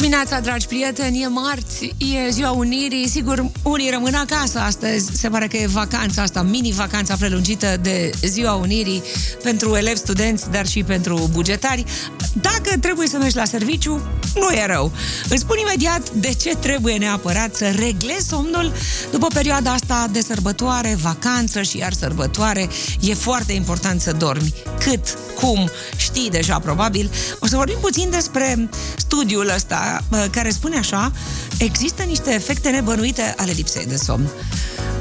dimineața, 0.00 0.40
dragi 0.40 0.66
prieteni, 0.66 1.22
e 1.22 1.26
marți, 1.26 1.94
e 1.98 2.30
ziua 2.30 2.50
Unirii, 2.50 3.08
sigur, 3.08 3.50
unii 3.62 3.90
rămân 3.90 4.14
acasă 4.14 4.58
astăzi, 4.58 5.10
se 5.12 5.28
pare 5.28 5.46
că 5.46 5.56
e 5.56 5.66
vacanța 5.66 6.22
asta, 6.22 6.42
mini-vacanța 6.42 7.16
prelungită 7.18 7.76
de 7.80 8.10
ziua 8.22 8.54
Unirii 8.54 9.02
pentru 9.42 9.76
elevi, 9.76 9.96
studenți, 9.96 10.50
dar 10.50 10.66
și 10.66 10.82
pentru 10.82 11.28
bugetari. 11.32 11.84
Dacă 12.32 12.78
trebuie 12.80 13.06
să 13.08 13.16
mergi 13.16 13.36
la 13.36 13.44
serviciu, 13.44 14.00
nu 14.34 14.50
e 14.50 14.66
rău. 14.66 14.92
Îți 15.28 15.40
spun 15.40 15.56
imediat 15.58 16.10
de 16.10 16.34
ce 16.34 16.56
trebuie 16.56 16.96
neapărat 16.96 17.54
să 17.54 17.74
reglezi 17.76 18.28
somnul 18.28 18.72
după 19.10 19.26
perioada 19.34 19.72
asta 19.72 20.06
de 20.12 20.20
sărbătoare, 20.20 20.96
vacanță 21.02 21.62
și 21.62 21.78
iar 21.78 21.92
sărbătoare. 21.92 22.68
E 23.00 23.14
foarte 23.14 23.52
important 23.52 24.00
să 24.00 24.12
dormi. 24.12 24.54
Cât, 24.78 25.18
cum, 25.40 25.70
știi 25.96 26.30
deja 26.30 26.58
probabil. 26.58 27.10
O 27.38 27.46
să 27.46 27.56
vorbim 27.56 27.78
puțin 27.80 28.10
despre 28.10 28.68
studiul 28.96 29.52
ăsta 29.54 29.89
care 30.30 30.50
spune 30.50 30.76
așa, 30.76 31.12
există 31.58 32.02
niște 32.02 32.34
efecte 32.34 32.70
nebănuite 32.70 33.34
ale 33.36 33.52
lipsei 33.52 33.86
de 33.86 33.96
somn 33.96 34.30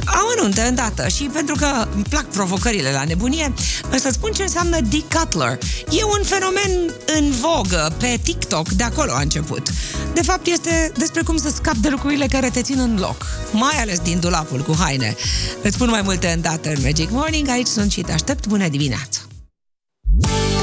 amănunte 0.05 0.61
îndată 0.61 1.07
și 1.07 1.23
pentru 1.23 1.55
că 1.55 1.87
îmi 1.93 2.03
plac 2.03 2.25
provocările 2.25 2.91
la 2.91 3.03
nebunie, 3.03 3.53
să 3.99 4.09
spun 4.11 4.31
ce 4.31 4.41
înseamnă 4.41 4.77
decutler. 4.81 5.57
E 5.89 6.03
un 6.03 6.23
fenomen 6.23 6.93
în 7.17 7.31
vogă 7.31 7.95
pe 7.99 8.19
TikTok, 8.23 8.69
de 8.69 8.83
acolo 8.83 9.11
a 9.11 9.21
început. 9.21 9.69
De 10.13 10.21
fapt, 10.21 10.47
este 10.47 10.91
despre 10.97 11.21
cum 11.21 11.37
să 11.37 11.49
scapi 11.49 11.79
de 11.79 11.89
lucrurile 11.89 12.25
care 12.25 12.49
te 12.49 12.61
țin 12.61 12.79
în 12.79 12.97
loc, 12.99 13.25
mai 13.51 13.81
ales 13.81 13.99
din 13.99 14.19
dulapul 14.19 14.61
cu 14.61 14.75
haine. 14.79 15.15
Îți 15.61 15.75
spun 15.75 15.89
mai 15.89 16.01
multe 16.01 16.27
îndată 16.27 16.69
în 16.69 16.81
Magic 16.83 17.09
Morning, 17.11 17.49
aici 17.49 17.67
sunt 17.67 17.91
și 17.91 18.01
te 18.01 18.11
aștept. 18.11 18.47
Bună 18.47 18.67
dimineața! 18.67 19.19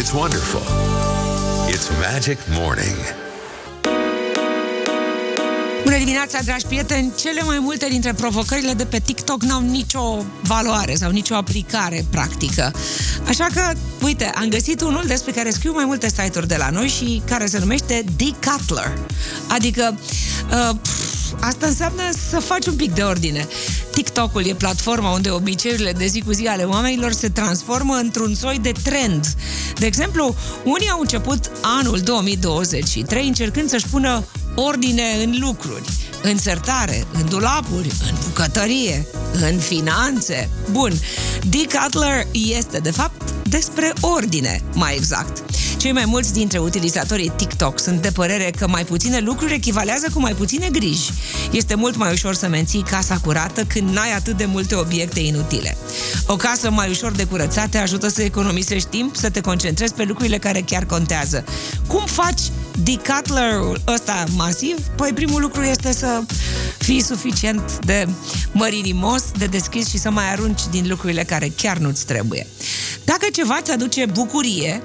It's 0.00 0.12
wonderful. 0.12 0.62
It's 1.68 2.12
Magic 2.12 2.38
Morning. 2.50 3.25
Bună 5.84 5.98
dimineața, 5.98 6.38
dragi 6.44 6.66
prieteni! 6.66 7.12
Cele 7.18 7.42
mai 7.42 7.58
multe 7.58 7.86
dintre 7.90 8.12
provocările 8.12 8.72
de 8.72 8.84
pe 8.84 8.98
TikTok 8.98 9.42
n-au 9.42 9.60
nicio 9.60 10.24
valoare 10.42 10.94
sau 10.94 11.10
nicio 11.10 11.34
aplicare 11.34 12.04
practică. 12.10 12.72
Așa 13.28 13.46
că, 13.54 13.72
uite, 14.02 14.24
am 14.34 14.48
găsit 14.48 14.80
unul 14.80 15.04
despre 15.06 15.32
care 15.32 15.50
scriu 15.50 15.72
mai 15.72 15.84
multe 15.84 16.08
site-uri 16.08 16.48
de 16.48 16.56
la 16.58 16.70
noi 16.70 16.88
și 16.88 17.22
care 17.24 17.46
se 17.46 17.58
numește 17.58 18.04
Decutler. 18.16 18.98
Adică, 19.48 19.98
uh, 20.50 20.76
pf, 20.82 21.06
asta 21.40 21.66
înseamnă 21.66 22.02
să 22.30 22.38
faci 22.38 22.66
un 22.66 22.74
pic 22.74 22.94
de 22.94 23.02
ordine. 23.02 23.46
TikTok-ul 23.90 24.46
e 24.46 24.54
platforma 24.54 25.10
unde 25.10 25.30
obiceiurile 25.30 25.92
de 25.92 26.06
zi 26.06 26.22
cu 26.22 26.32
zi 26.32 26.46
ale 26.46 26.62
oamenilor 26.62 27.12
se 27.12 27.28
transformă 27.28 27.94
într-un 27.94 28.34
soi 28.34 28.58
de 28.62 28.72
trend. 28.82 29.26
De 29.78 29.86
exemplu, 29.86 30.34
unii 30.64 30.90
au 30.90 31.00
început 31.00 31.50
anul 31.60 31.98
2023 31.98 33.26
încercând 33.26 33.68
să-și 33.68 33.86
pună 33.86 34.24
ordine 34.56 35.02
în 35.24 35.36
lucruri, 35.40 35.84
în 36.22 36.38
sertare, 36.38 37.06
în 37.12 37.28
dulapuri, 37.28 37.90
în 38.08 38.14
bucătărie, 38.24 39.06
în 39.32 39.58
finanțe. 39.58 40.48
Bun, 40.70 40.92
Decutler 41.48 42.26
este, 42.32 42.78
de 42.78 42.90
fapt, 42.90 43.30
despre 43.48 43.92
ordine, 44.00 44.62
mai 44.72 44.94
exact. 44.96 45.42
Cei 45.86 45.94
mai 45.94 46.04
mulți 46.06 46.32
dintre 46.32 46.58
utilizatorii 46.58 47.32
TikTok 47.36 47.80
sunt 47.80 48.02
de 48.02 48.10
părere 48.10 48.50
că 48.56 48.68
mai 48.68 48.84
puține 48.84 49.18
lucruri 49.18 49.54
echivalează 49.54 50.06
cu 50.14 50.20
mai 50.20 50.32
puține 50.32 50.68
griji. 50.72 51.10
Este 51.52 51.74
mult 51.74 51.96
mai 51.96 52.12
ușor 52.12 52.34
să 52.34 52.48
menții 52.48 52.82
casa 52.90 53.18
curată 53.24 53.64
când 53.64 53.88
n-ai 53.88 54.12
atât 54.12 54.36
de 54.36 54.44
multe 54.44 54.74
obiecte 54.74 55.20
inutile. 55.20 55.76
O 56.26 56.36
casă 56.36 56.70
mai 56.70 56.90
ușor 56.90 57.12
de 57.12 57.24
curățat 57.24 57.68
te 57.68 57.78
ajută 57.78 58.08
să 58.08 58.22
economisești 58.22 58.88
timp, 58.88 59.16
să 59.16 59.30
te 59.30 59.40
concentrezi 59.40 59.94
pe 59.94 60.04
lucrurile 60.04 60.38
care 60.38 60.60
chiar 60.60 60.84
contează. 60.84 61.44
Cum 61.86 62.04
faci 62.04 62.40
decutler-ul 62.82 63.80
ăsta 63.86 64.24
masiv? 64.36 64.76
Păi 64.96 65.12
primul 65.12 65.40
lucru 65.40 65.62
este 65.62 65.92
să 65.92 66.20
fii 66.78 67.02
suficient 67.02 67.78
de 67.84 68.08
mărinimos, 68.52 69.22
de 69.38 69.46
deschis 69.46 69.88
și 69.88 69.98
să 69.98 70.10
mai 70.10 70.30
arunci 70.32 70.60
din 70.70 70.88
lucrurile 70.88 71.24
care 71.24 71.52
chiar 71.56 71.76
nu-ți 71.76 72.06
trebuie. 72.06 72.46
Dacă 73.04 73.26
ceva 73.32 73.60
ți 73.62 73.70
aduce 73.70 74.06
bucurie, 74.06 74.82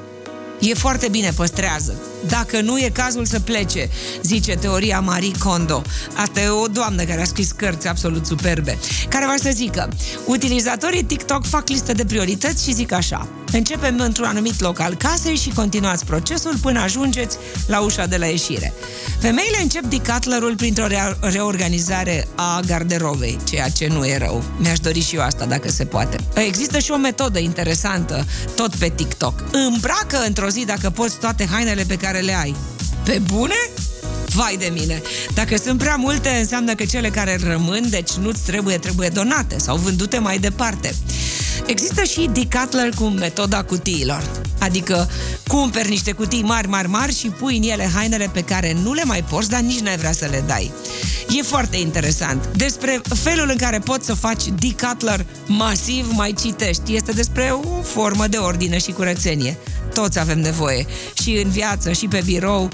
e 0.61 0.73
foarte 0.73 1.07
bine, 1.07 1.31
păstrează. 1.35 1.93
Dacă 2.27 2.61
nu 2.61 2.77
e 2.77 2.89
cazul 2.93 3.25
să 3.25 3.39
plece, 3.39 3.89
zice 4.23 4.51
teoria 4.51 4.99
Marie 4.99 5.31
Kondo. 5.39 5.81
Asta 6.15 6.41
e 6.41 6.47
o 6.47 6.67
doamnă 6.67 7.03
care 7.03 7.21
a 7.21 7.25
scris 7.25 7.51
cărți 7.51 7.87
absolut 7.87 8.25
superbe, 8.25 8.77
care 9.09 9.25
va 9.25 9.35
să 9.41 9.49
zică, 9.53 9.89
utilizatorii 10.25 11.03
TikTok 11.03 11.45
fac 11.45 11.69
listă 11.69 11.93
de 11.93 12.05
priorități 12.05 12.63
și 12.63 12.73
zic 12.73 12.91
așa, 12.91 13.27
începem 13.51 13.99
într-un 13.99 14.25
anumit 14.25 14.59
loc 14.59 14.79
al 14.79 14.95
casei 14.95 15.35
și 15.35 15.49
continuați 15.49 16.05
procesul 16.05 16.57
până 16.61 16.79
ajungeți 16.79 17.37
la 17.67 17.79
ușa 17.79 18.05
de 18.05 18.17
la 18.17 18.25
ieșire. 18.25 18.73
Femeile 19.19 19.57
încep 19.61 19.83
decutlerul 19.83 20.55
printr-o 20.55 20.87
reorganizare 21.19 22.27
a 22.35 22.59
garderobei, 22.65 23.37
ceea 23.49 23.69
ce 23.69 23.87
nu 23.87 24.05
e 24.05 24.17
rău. 24.17 24.43
Mi-aș 24.57 24.79
dori 24.79 25.01
și 25.01 25.15
eu 25.15 25.21
asta, 25.21 25.45
dacă 25.45 25.69
se 25.69 25.85
poate. 25.85 26.17
Există 26.33 26.79
și 26.79 26.91
o 26.91 26.97
metodă 26.97 27.39
interesantă, 27.39 28.25
tot 28.55 28.75
pe 28.75 28.91
TikTok. 28.95 29.43
Îmbracă 29.51 30.23
într-o 30.27 30.49
zi, 30.51 30.65
dacă 30.65 30.89
poți, 30.89 31.17
toate 31.19 31.45
hainele 31.51 31.83
pe 31.83 31.95
care 31.95 32.19
le 32.19 32.33
ai. 32.33 32.55
Pe 33.03 33.21
bune? 33.33 33.55
Vai 34.25 34.55
de 34.59 34.71
mine! 34.73 35.01
Dacă 35.33 35.57
sunt 35.57 35.77
prea 35.77 35.95
multe, 35.95 36.29
înseamnă 36.29 36.75
că 36.75 36.85
cele 36.85 37.09
care 37.09 37.39
rămân, 37.43 37.89
deci 37.89 38.11
nu-ți 38.11 38.41
trebuie, 38.41 38.77
trebuie 38.77 39.09
donate 39.09 39.57
sau 39.57 39.77
vândute 39.77 40.17
mai 40.17 40.39
departe. 40.39 40.95
Există 41.65 42.03
și 42.03 42.29
decutler 42.33 42.89
cu 42.95 43.03
metoda 43.03 43.63
cutiilor. 43.63 44.41
Adică 44.59 45.09
cumperi 45.47 45.89
niște 45.89 46.11
cutii 46.11 46.43
mari, 46.43 46.67
mari, 46.67 46.87
mari 46.87 47.15
și 47.15 47.27
pui 47.27 47.57
în 47.57 47.63
ele 47.63 47.89
hainele 47.93 48.29
pe 48.33 48.41
care 48.41 48.77
nu 48.83 48.93
le 48.93 49.03
mai 49.03 49.23
porți, 49.23 49.49
dar 49.49 49.59
nici 49.59 49.79
n-ai 49.79 49.97
vrea 49.97 50.11
să 50.11 50.27
le 50.31 50.43
dai. 50.47 50.71
E 51.37 51.41
foarte 51.41 51.77
interesant. 51.77 52.47
Despre 52.55 53.01
felul 53.13 53.49
în 53.49 53.57
care 53.57 53.79
poți 53.79 54.05
să 54.05 54.13
faci 54.13 54.43
decutler 54.59 55.25
masiv 55.47 56.11
mai 56.11 56.33
citești. 56.41 56.95
Este 56.95 57.11
despre 57.11 57.53
o 57.63 57.81
formă 57.81 58.27
de 58.27 58.37
ordine 58.37 58.77
și 58.77 58.91
curățenie. 58.91 59.57
Toți 59.93 60.19
avem 60.19 60.39
nevoie. 60.39 60.85
Și 61.21 61.41
în 61.43 61.49
viață, 61.49 61.91
și 61.91 62.07
pe 62.07 62.21
birou, 62.25 62.69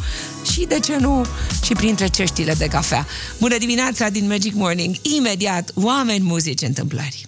și, 0.52 0.66
de 0.66 0.80
ce 0.80 0.98
nu, 0.98 1.26
și 1.64 1.74
printre 1.74 2.08
ceștile 2.08 2.54
de 2.54 2.66
cafea. 2.66 3.06
Bună 3.40 3.58
dimineața 3.58 4.10
din 4.10 4.28
Magic 4.28 4.54
Morning! 4.54 4.96
Imediat, 5.02 5.72
oameni, 5.74 6.24
muzici, 6.24 6.62
întâmplări. 6.62 7.28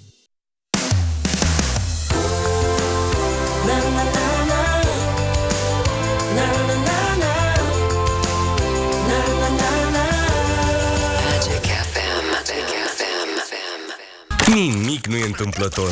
Nimic 14.53 15.07
nu 15.07 15.15
e 15.15 15.25
întâmplător. 15.25 15.91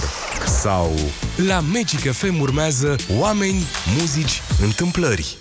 Sau 0.62 0.94
la 1.48 1.60
Magic 1.60 2.12
FM 2.12 2.40
urmează 2.40 2.96
oameni, 3.18 3.64
muzici, 4.00 4.42
întâmplări. 4.62 5.38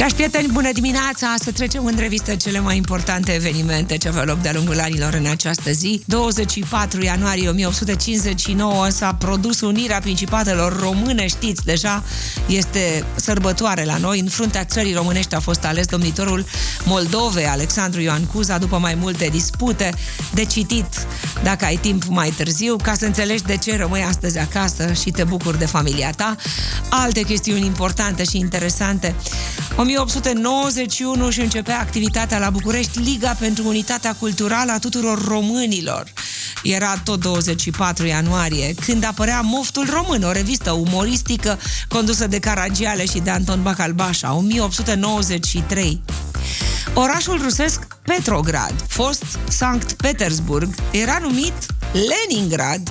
Dragi 0.00 0.14
prieteni, 0.14 0.52
bună 0.52 0.72
dimineața! 0.72 1.34
Să 1.38 1.52
trecem 1.52 1.84
în 1.84 1.96
revistă 1.98 2.34
cele 2.34 2.60
mai 2.60 2.76
importante 2.76 3.32
evenimente 3.32 3.96
ce 3.96 4.08
aveau 4.08 4.24
loc 4.24 4.40
de-a 4.40 4.52
lungul 4.52 4.80
anilor 4.80 5.14
în 5.14 5.26
această 5.26 5.70
zi. 5.70 6.02
24 6.06 7.02
ianuarie 7.02 7.48
1859 7.48 8.88
s-a 8.88 9.14
produs 9.14 9.60
unirea 9.60 10.00
Principatelor 10.00 10.80
Române, 10.80 11.26
știți, 11.26 11.64
deja 11.64 12.04
este 12.46 13.04
sărbătoare 13.14 13.84
la 13.84 13.96
noi. 13.96 14.20
În 14.20 14.28
fruntea 14.28 14.64
țării 14.64 14.94
românești 14.94 15.34
a 15.34 15.40
fost 15.40 15.64
ales 15.64 15.86
domnitorul 15.86 16.44
Moldovei, 16.84 17.46
Alexandru 17.46 18.00
Ioan 18.00 18.24
Cuza, 18.24 18.58
după 18.58 18.78
mai 18.78 18.94
multe 18.94 19.28
dispute, 19.32 19.94
de 20.32 20.44
citit, 20.44 21.06
dacă 21.42 21.64
ai 21.64 21.76
timp 21.76 22.04
mai 22.04 22.32
târziu, 22.36 22.76
ca 22.76 22.94
să 22.94 23.04
înțelegi 23.04 23.42
de 23.42 23.56
ce 23.56 23.76
rămâi 23.76 24.02
astăzi 24.02 24.38
acasă 24.38 24.92
și 24.92 25.10
te 25.10 25.24
bucuri 25.24 25.58
de 25.58 25.66
familia 25.66 26.10
ta. 26.10 26.36
Alte 26.88 27.22
chestiuni 27.22 27.66
importante 27.66 28.24
și 28.24 28.38
interesante. 28.38 29.14
1891 29.96 31.30
și 31.30 31.40
începea 31.40 31.78
activitatea 31.80 32.38
la 32.38 32.50
București 32.50 32.98
Liga 32.98 33.36
pentru 33.38 33.68
Unitatea 33.68 34.14
Culturală 34.18 34.72
a 34.72 34.78
tuturor 34.78 35.24
românilor. 35.24 36.12
Era 36.62 36.96
tot 37.04 37.20
24 37.20 38.06
ianuarie, 38.06 38.74
când 38.86 39.04
apărea 39.04 39.40
Moftul 39.40 39.88
Român, 39.90 40.22
o 40.22 40.32
revistă 40.32 40.70
umoristică 40.70 41.58
condusă 41.88 42.26
de 42.26 42.38
Caragiale 42.38 43.04
și 43.04 43.18
de 43.18 43.30
Anton 43.30 43.62
Bacalbașa, 43.62 44.34
1893. 44.34 46.00
Orașul 46.94 47.40
rusesc 47.42 47.86
Petrograd, 48.02 48.74
fost 48.88 49.24
Sankt 49.48 49.92
Petersburg, 49.92 50.74
era 50.90 51.18
numit 51.22 51.54
Leningrad 51.92 52.90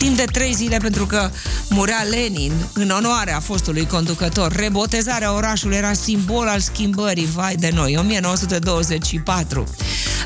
timp 0.00 0.16
de 0.16 0.24
trei 0.24 0.54
zile 0.54 0.76
pentru 0.76 1.06
că 1.06 1.30
murea 1.68 2.02
Lenin 2.10 2.52
în 2.74 2.90
onoarea 2.90 3.40
fostului 3.40 3.86
conducător. 3.86 4.52
Rebotezarea 4.52 5.34
orașului 5.34 5.76
era 5.76 5.92
simbol 5.92 6.48
al 6.48 6.60
schimbării, 6.60 7.28
vai 7.34 7.54
de 7.54 7.70
noi, 7.74 7.96
1924. 7.96 9.66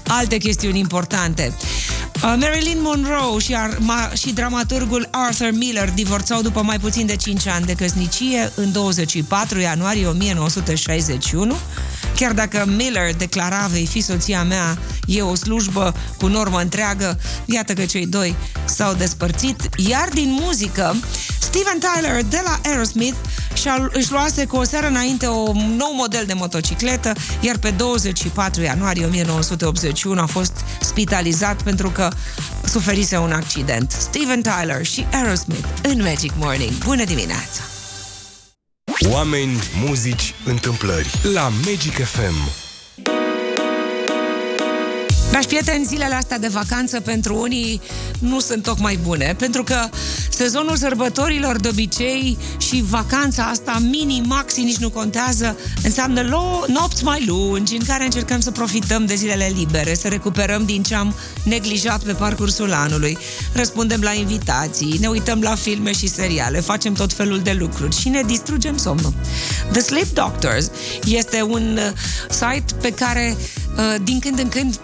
Alte 0.07 0.37
chestiuni 0.37 0.79
importante. 0.79 1.55
Uh, 2.15 2.35
Marilyn 2.41 2.79
Monroe 2.81 3.39
și, 3.39 3.55
ar, 3.55 3.77
ma, 3.79 4.11
și 4.17 4.33
dramaturgul 4.33 5.09
Arthur 5.11 5.51
Miller 5.53 5.91
divorțau 5.91 6.43
după 6.43 6.63
mai 6.63 6.79
puțin 6.79 7.07
de 7.07 7.17
5 7.17 7.47
ani 7.47 7.67
de 7.67 7.75
căsnicie 7.75 8.53
în 8.55 8.73
24 8.73 9.59
ianuarie 9.59 10.07
1961 10.07 11.57
Chiar 12.17 12.33
dacă 12.33 12.65
Miller 12.77 13.15
declara 13.15 13.67
vei 13.71 13.87
fi 13.87 14.01
soția 14.01 14.43
mea, 14.43 14.79
e 15.07 15.23
o 15.23 15.35
slujbă 15.35 15.95
cu 16.19 16.27
normă 16.27 16.61
întreagă, 16.61 17.19
iată 17.45 17.73
că 17.73 17.85
cei 17.85 18.07
doi 18.07 18.37
s-au 18.65 18.95
despărțit. 18.95 19.69
Iar 19.77 20.09
din 20.13 20.39
muzică, 20.41 20.97
Steven 21.41 21.79
Tyler 21.79 22.23
de 22.23 22.41
la 22.45 22.71
Aerosmith 22.71 23.17
și-a, 23.55 23.89
își 23.93 24.11
luase 24.11 24.45
cu 24.45 24.57
o 24.57 24.65
seară 24.65 24.87
înainte 24.87 25.29
un 25.29 25.75
nou 25.77 25.93
model 25.95 26.25
de 26.27 26.33
motocicletă, 26.33 27.13
iar 27.41 27.59
pe 27.59 27.71
24 27.71 28.63
ianuarie 28.63 29.07
1981 29.07 30.21
a 30.21 30.27
fost 30.27 30.53
spitalizat 30.81 31.63
pentru 31.63 31.91
că 31.91 32.09
suferise 32.65 33.17
un 33.17 33.33
accident. 33.33 33.91
Steven 33.91 34.43
Tyler 34.43 34.85
și 34.85 35.07
Aerosmith 35.13 35.67
în 35.83 36.03
Magic 36.03 36.33
Morning. 36.39 36.73
Bună 36.73 37.05
dimineața! 37.05 37.74
Oameni, 39.11 39.59
muzici, 39.87 40.35
întâmplări 40.45 41.11
la 41.33 41.49
Magic 41.49 42.05
FM. 42.05 42.64
Dragi 45.35 45.49
prieteni, 45.49 45.85
zilele 45.85 46.15
astea 46.15 46.39
de 46.39 46.49
vacanță 46.49 47.01
pentru 47.01 47.41
unii 47.41 47.81
nu 48.19 48.41
sunt 48.41 48.63
tocmai 48.63 48.99
bune, 49.03 49.35
pentru 49.39 49.65
că 49.65 49.89
sezonul 50.31 50.77
sărbătorilor 50.77 51.61
de 51.61 51.69
obicei 51.69 52.39
și 52.59 52.85
vacanța 52.89 53.45
asta 53.45 53.79
mini-maxi 53.91 54.63
nici 54.63 54.77
nu 54.77 54.91
contează, 54.91 55.59
înseamnă 55.83 56.23
lo- 56.23 56.67
nopți 56.67 57.05
mai 57.05 57.25
lungi 57.27 57.77
în 57.77 57.85
care 57.87 58.05
încercăm 58.05 58.41
să 58.41 58.51
profităm 58.51 59.07
de 59.07 59.15
zilele 59.15 59.53
libere, 59.57 59.95
să 59.95 60.09
recuperăm 60.09 60.65
din 60.65 60.83
ce 60.83 60.95
am 60.95 61.15
neglijat 61.43 62.03
pe 62.03 62.13
parcursul 62.13 62.73
anului, 62.73 63.19
răspundem 63.53 64.01
la 64.01 64.13
invitații, 64.13 64.99
ne 65.01 65.07
uităm 65.07 65.41
la 65.41 65.55
filme 65.55 65.93
și 65.93 66.09
seriale, 66.09 66.61
facem 66.61 66.93
tot 66.93 67.13
felul 67.13 67.39
de 67.39 67.53
lucruri 67.53 67.97
și 67.97 68.09
ne 68.09 68.23
distrugem 68.27 68.77
somnul. 68.77 69.15
The 69.73 69.81
Sleep 69.81 70.15
Doctors 70.15 70.71
este 71.07 71.43
un 71.43 71.79
uh, 71.79 71.93
site 72.29 72.75
pe 72.81 72.91
care 72.91 73.37
uh, 73.77 73.95
din 74.03 74.19
când 74.19 74.39
în 74.39 74.49
când 74.49 74.81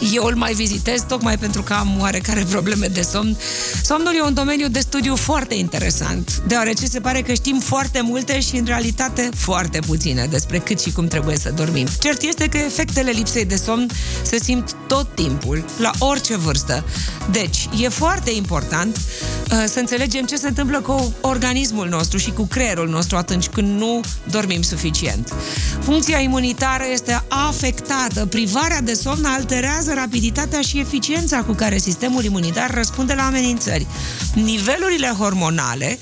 eu 0.00 0.24
îl 0.24 0.34
mai 0.34 0.52
vizitez 0.52 1.02
tocmai 1.08 1.38
pentru 1.38 1.62
că 1.62 1.72
am 1.72 1.96
oarecare 2.00 2.44
probleme 2.50 2.86
de 2.86 3.02
somn. 3.02 3.36
Somnul 3.82 4.14
e 4.16 4.20
un 4.20 4.34
domeniu 4.34 4.68
de 4.68 4.78
studiu 4.78 5.16
foarte 5.16 5.54
interesant, 5.54 6.42
deoarece 6.46 6.86
se 6.86 7.00
pare 7.00 7.20
că 7.20 7.32
știm 7.32 7.58
foarte 7.58 8.00
multe 8.00 8.40
și 8.40 8.56
în 8.56 8.64
realitate 8.64 9.28
foarte 9.34 9.78
puține 9.86 10.26
despre 10.30 10.58
cât 10.58 10.80
și 10.80 10.92
cum 10.92 11.06
trebuie 11.06 11.36
să 11.36 11.52
dormim. 11.56 11.86
Cert 12.00 12.22
este 12.22 12.48
că 12.48 12.56
efectele 12.56 13.10
lipsei 13.10 13.44
de 13.44 13.56
somn 13.56 13.90
se 14.22 14.38
simt 14.42 14.76
tot 14.86 15.14
timpul, 15.14 15.64
la 15.78 15.90
orice 15.98 16.36
vârstă. 16.36 16.84
Deci, 17.30 17.68
e 17.80 17.88
foarte 17.88 18.30
important 18.30 18.96
uh, 18.96 19.64
să 19.66 19.78
înțelegem 19.78 20.24
ce 20.24 20.36
se 20.36 20.48
întâmplă 20.48 20.80
cu 20.80 21.14
organismul 21.20 21.88
nostru 21.88 22.18
și 22.18 22.30
cu 22.30 22.42
creierul 22.42 22.88
nostru 22.88 23.16
atunci 23.16 23.46
când 23.46 23.78
nu 23.78 24.00
dormim 24.30 24.62
suficient. 24.62 25.32
Funcția 25.80 26.18
imunitară 26.18 26.84
este 26.92 27.22
afectată, 27.28 28.26
privarea 28.26 28.80
de 28.80 28.94
somn 28.94 29.24
alterează 29.24 29.85
rapiditatea 29.94 30.60
și 30.60 30.78
eficiența 30.78 31.42
cu 31.42 31.52
care 31.52 31.78
sistemul 31.78 32.24
imunitar 32.24 32.74
răspunde 32.74 33.14
la 33.14 33.26
amenințări. 33.26 33.86
Nivelurile 34.34 35.08
hormonale 35.18 35.98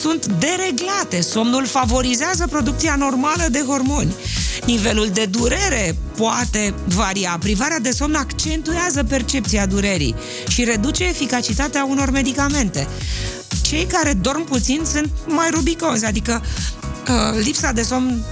sunt 0.00 0.26
dereglate, 0.26 1.20
somnul 1.20 1.66
favorizează 1.66 2.46
producția 2.46 2.94
normală 2.98 3.46
de 3.50 3.64
hormoni. 3.66 4.14
Nivelul 4.66 5.08
de 5.12 5.24
durere 5.24 5.96
poate 6.16 6.74
varia. 6.84 7.36
Privarea 7.40 7.78
de 7.78 7.90
somn 7.90 8.14
accentuează 8.14 9.04
percepția 9.04 9.66
durerii 9.66 10.14
și 10.48 10.64
reduce 10.64 11.04
eficacitatea 11.04 11.84
unor 11.84 12.10
medicamente. 12.10 12.88
Cei 13.62 13.84
care 13.84 14.12
dorm 14.12 14.44
puțin 14.44 14.80
sunt 14.84 15.10
mai 15.26 15.48
rubicozi, 15.50 16.04
adică 16.04 16.42
uh, 17.08 17.42
lipsa 17.44 17.72
de 17.72 17.82
somn 17.82 18.24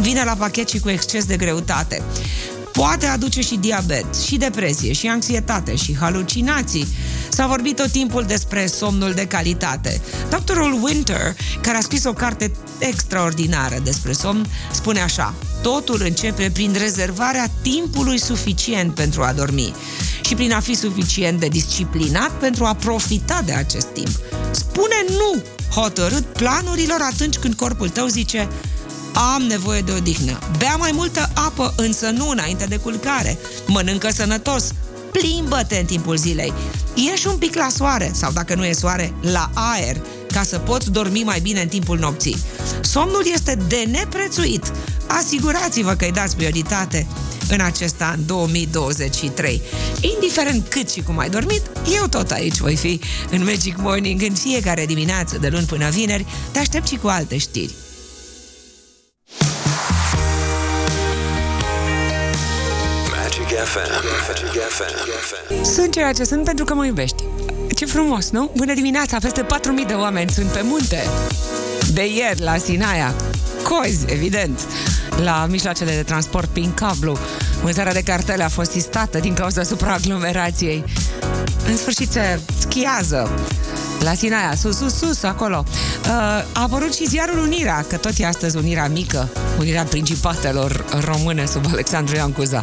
vine 0.00 0.24
la 0.24 0.32
pachet 0.32 0.68
și 0.68 0.78
cu 0.78 0.88
exces 0.88 1.24
de 1.24 1.36
greutate. 1.36 2.02
Poate 2.72 3.06
aduce 3.06 3.40
și 3.40 3.56
diabet, 3.56 4.14
și 4.26 4.36
depresie, 4.36 4.92
și 4.92 5.06
anxietate, 5.06 5.76
și 5.76 5.96
halucinații. 5.96 6.86
S-a 7.28 7.46
vorbit 7.46 7.76
tot 7.76 7.90
timpul 7.90 8.24
despre 8.26 8.66
somnul 8.66 9.12
de 9.12 9.26
calitate. 9.26 10.00
Doctorul 10.30 10.78
Winter, 10.82 11.36
care 11.60 11.76
a 11.76 11.80
scris 11.80 12.04
o 12.04 12.12
carte 12.12 12.52
extraordinară 12.78 13.76
despre 13.84 14.12
somn, 14.12 14.46
spune 14.72 15.00
așa 15.00 15.34
Totul 15.62 16.00
începe 16.04 16.50
prin 16.52 16.74
rezervarea 16.78 17.50
timpului 17.62 18.18
suficient 18.18 18.94
pentru 18.94 19.22
a 19.22 19.32
dormi 19.32 19.74
și 20.26 20.34
prin 20.34 20.52
a 20.52 20.60
fi 20.60 20.74
suficient 20.74 21.40
de 21.40 21.48
disciplinat 21.48 22.30
pentru 22.30 22.64
a 22.64 22.74
profita 22.74 23.42
de 23.44 23.52
acest 23.52 23.86
timp. 23.86 24.20
Spune 24.50 25.04
nu 25.08 25.42
hotărât 25.80 26.24
planurilor 26.24 27.00
atunci 27.12 27.36
când 27.36 27.54
corpul 27.54 27.88
tău 27.88 28.06
zice 28.06 28.48
am 29.34 29.42
nevoie 29.42 29.80
de 29.80 29.92
odihnă. 29.92 30.38
Bea 30.58 30.76
mai 30.76 30.90
multă 30.94 31.30
apă, 31.34 31.72
însă 31.76 32.10
nu 32.10 32.28
înainte 32.28 32.64
de 32.64 32.76
culcare. 32.76 33.38
Mănâncă 33.66 34.08
sănătos. 34.10 34.72
Plimbă-te 35.12 35.76
în 35.76 35.84
timpul 35.84 36.16
zilei. 36.16 36.52
Ieși 36.94 37.26
un 37.26 37.36
pic 37.36 37.54
la 37.54 37.68
soare, 37.76 38.10
sau 38.14 38.32
dacă 38.32 38.54
nu 38.54 38.64
e 38.64 38.72
soare, 38.72 39.12
la 39.20 39.50
aer, 39.54 39.96
ca 40.32 40.42
să 40.42 40.58
poți 40.58 40.90
dormi 40.90 41.22
mai 41.24 41.40
bine 41.40 41.60
în 41.60 41.68
timpul 41.68 41.98
nopții. 41.98 42.36
Somnul 42.80 43.22
este 43.32 43.58
de 43.68 43.88
neprețuit. 43.90 44.72
Asigurați-vă 45.06 45.92
că 45.92 46.04
îi 46.04 46.12
dați 46.12 46.36
prioritate 46.36 47.06
în 47.48 47.60
acest 47.60 48.02
an 48.02 48.26
2023. 48.26 49.62
Indiferent 50.00 50.68
cât 50.68 50.90
și 50.90 51.02
cum 51.02 51.18
ai 51.18 51.30
dormit, 51.30 51.62
eu 51.96 52.06
tot 52.06 52.30
aici 52.30 52.56
voi 52.56 52.76
fi 52.76 53.00
în 53.30 53.44
Magic 53.44 53.76
Morning 53.76 54.22
în 54.22 54.34
fiecare 54.34 54.86
dimineață 54.86 55.38
de 55.38 55.48
luni 55.48 55.66
până 55.66 55.88
vineri, 55.88 56.26
te 56.52 56.58
aștept 56.58 56.86
și 56.86 56.96
cu 56.96 57.08
alte 57.08 57.36
știri. 57.36 57.74
FM. 63.64 64.04
Magic 64.28 64.60
FM. 64.68 65.64
Sunt 65.64 65.92
ceea 65.92 66.12
ce 66.12 66.24
sunt 66.24 66.44
pentru 66.44 66.64
că 66.64 66.74
mă 66.74 66.86
iubești. 66.86 67.24
Ce 67.74 67.86
frumos, 67.86 68.30
nu? 68.30 68.50
Bună 68.56 68.74
dimineața! 68.74 69.18
Peste 69.18 69.42
4.000 69.42 69.86
de 69.86 69.92
oameni 69.92 70.30
sunt 70.30 70.46
pe 70.46 70.60
munte. 70.62 71.02
De 71.92 72.06
ieri, 72.06 72.42
la 72.42 72.56
Sinaia. 72.56 73.14
Cozi, 73.62 74.04
evident. 74.06 74.60
La 75.22 75.46
mijloacele 75.50 75.94
de 75.94 76.02
transport 76.02 76.48
prin 76.48 76.74
cablu. 76.74 77.18
Vânzarea 77.62 77.92
de 77.92 78.02
cartele 78.02 78.44
a 78.44 78.48
fost 78.48 78.74
istată 78.74 79.18
din 79.18 79.34
cauza 79.34 79.62
supraaglomerației. 79.62 80.84
În 81.66 81.76
sfârșit 81.76 82.10
se 82.10 82.40
schiază 82.58 83.30
la 84.00 84.14
Sinaia, 84.14 84.54
sus, 84.54 84.76
sus, 84.76 84.94
sus, 84.94 85.22
acolo. 85.22 85.64
Uh, 85.66 86.08
a 86.08 86.46
apărut 86.52 86.94
și 86.94 87.08
ziarul 87.08 87.38
Unirea, 87.38 87.84
că 87.88 87.96
tot 87.96 88.12
e 88.18 88.26
astăzi 88.26 88.56
Unirea 88.56 88.88
mică, 88.88 89.28
Unirea 89.58 89.84
Principatelor 89.84 90.84
Române 91.04 91.46
sub 91.46 91.64
Alexandru 91.72 92.16
Ioan 92.16 92.32
Cuza. 92.32 92.62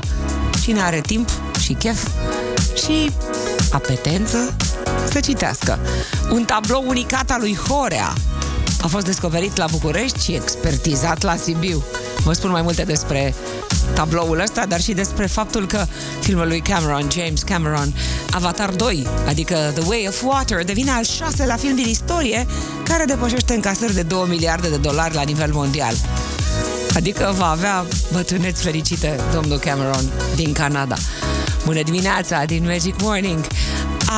Cine 0.65 0.81
are 0.81 1.01
timp 1.01 1.29
și 1.60 1.74
chef 1.74 2.07
și 2.75 3.12
apetență 3.72 4.55
să 5.12 5.19
citească. 5.19 5.79
Un 6.31 6.43
tablou 6.43 6.84
unicat 6.88 7.31
al 7.31 7.39
lui 7.39 7.55
Horea 7.55 8.13
a 8.81 8.88
fost 8.88 9.05
descoperit 9.05 9.57
la 9.57 9.65
București 9.72 10.24
și 10.24 10.31
expertizat 10.31 11.22
la 11.22 11.36
Sibiu. 11.36 11.84
Vă 12.24 12.34
spun 12.34 12.50
mai 12.50 12.62
multe 12.62 12.84
despre 12.84 13.34
tabloul 13.93 14.39
ăsta, 14.39 14.65
dar 14.65 14.81
și 14.81 14.93
despre 14.93 15.25
faptul 15.25 15.67
că 15.67 15.86
filmul 16.19 16.48
lui 16.48 16.60
Cameron, 16.62 17.07
James 17.12 17.41
Cameron, 17.41 17.93
Avatar 18.31 18.69
2, 18.69 19.07
adică 19.27 19.72
The 19.74 19.84
Way 19.88 20.05
of 20.07 20.24
Water, 20.24 20.63
devine 20.63 20.91
al 20.91 21.03
șaselea 21.03 21.55
film 21.55 21.75
din 21.75 21.88
istorie 21.88 22.45
care 22.84 23.05
depășește 23.05 23.53
încasări 23.53 23.93
de 23.93 24.01
2 24.01 24.25
miliarde 24.27 24.69
de 24.69 24.77
dolari 24.77 25.13
la 25.13 25.22
nivel 25.22 25.53
mondial. 25.53 25.93
Adică 26.96 27.34
va 27.38 27.50
avea 27.50 27.86
bătrâneți 28.12 28.64
fericite 28.64 29.20
domnul 29.34 29.58
Cameron 29.58 30.12
din 30.36 30.54
Canada. 30.54 30.96
Bună 31.66 31.82
dimineața 31.82 32.44
din 32.46 32.64
Magic 32.66 33.02
Morning! 33.02 33.46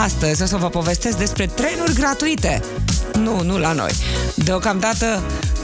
Astăzi 0.04 0.42
o 0.42 0.46
să 0.46 0.58
vă 0.58 0.70
povestesc 0.70 1.18
despre 1.18 1.46
trenuri 1.46 1.94
gratuite. 1.94 2.64
Nu, 3.14 3.42
nu 3.42 3.58
la 3.58 3.72
noi. 3.72 3.92
Deocamdată 4.36 5.22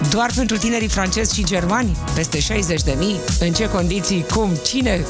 doar 0.10 0.32
pentru 0.36 0.58
tinerii 0.58 0.88
francezi 0.88 1.36
și 1.36 1.43
germani, 1.43 1.98
peste 2.15 2.39
60 2.39 2.82
de 2.82 2.96
mii, 2.98 3.20
în 3.39 3.53
ce 3.53 3.70
condiții, 3.70 4.25
cum, 4.34 4.50
cine, 4.65 5.05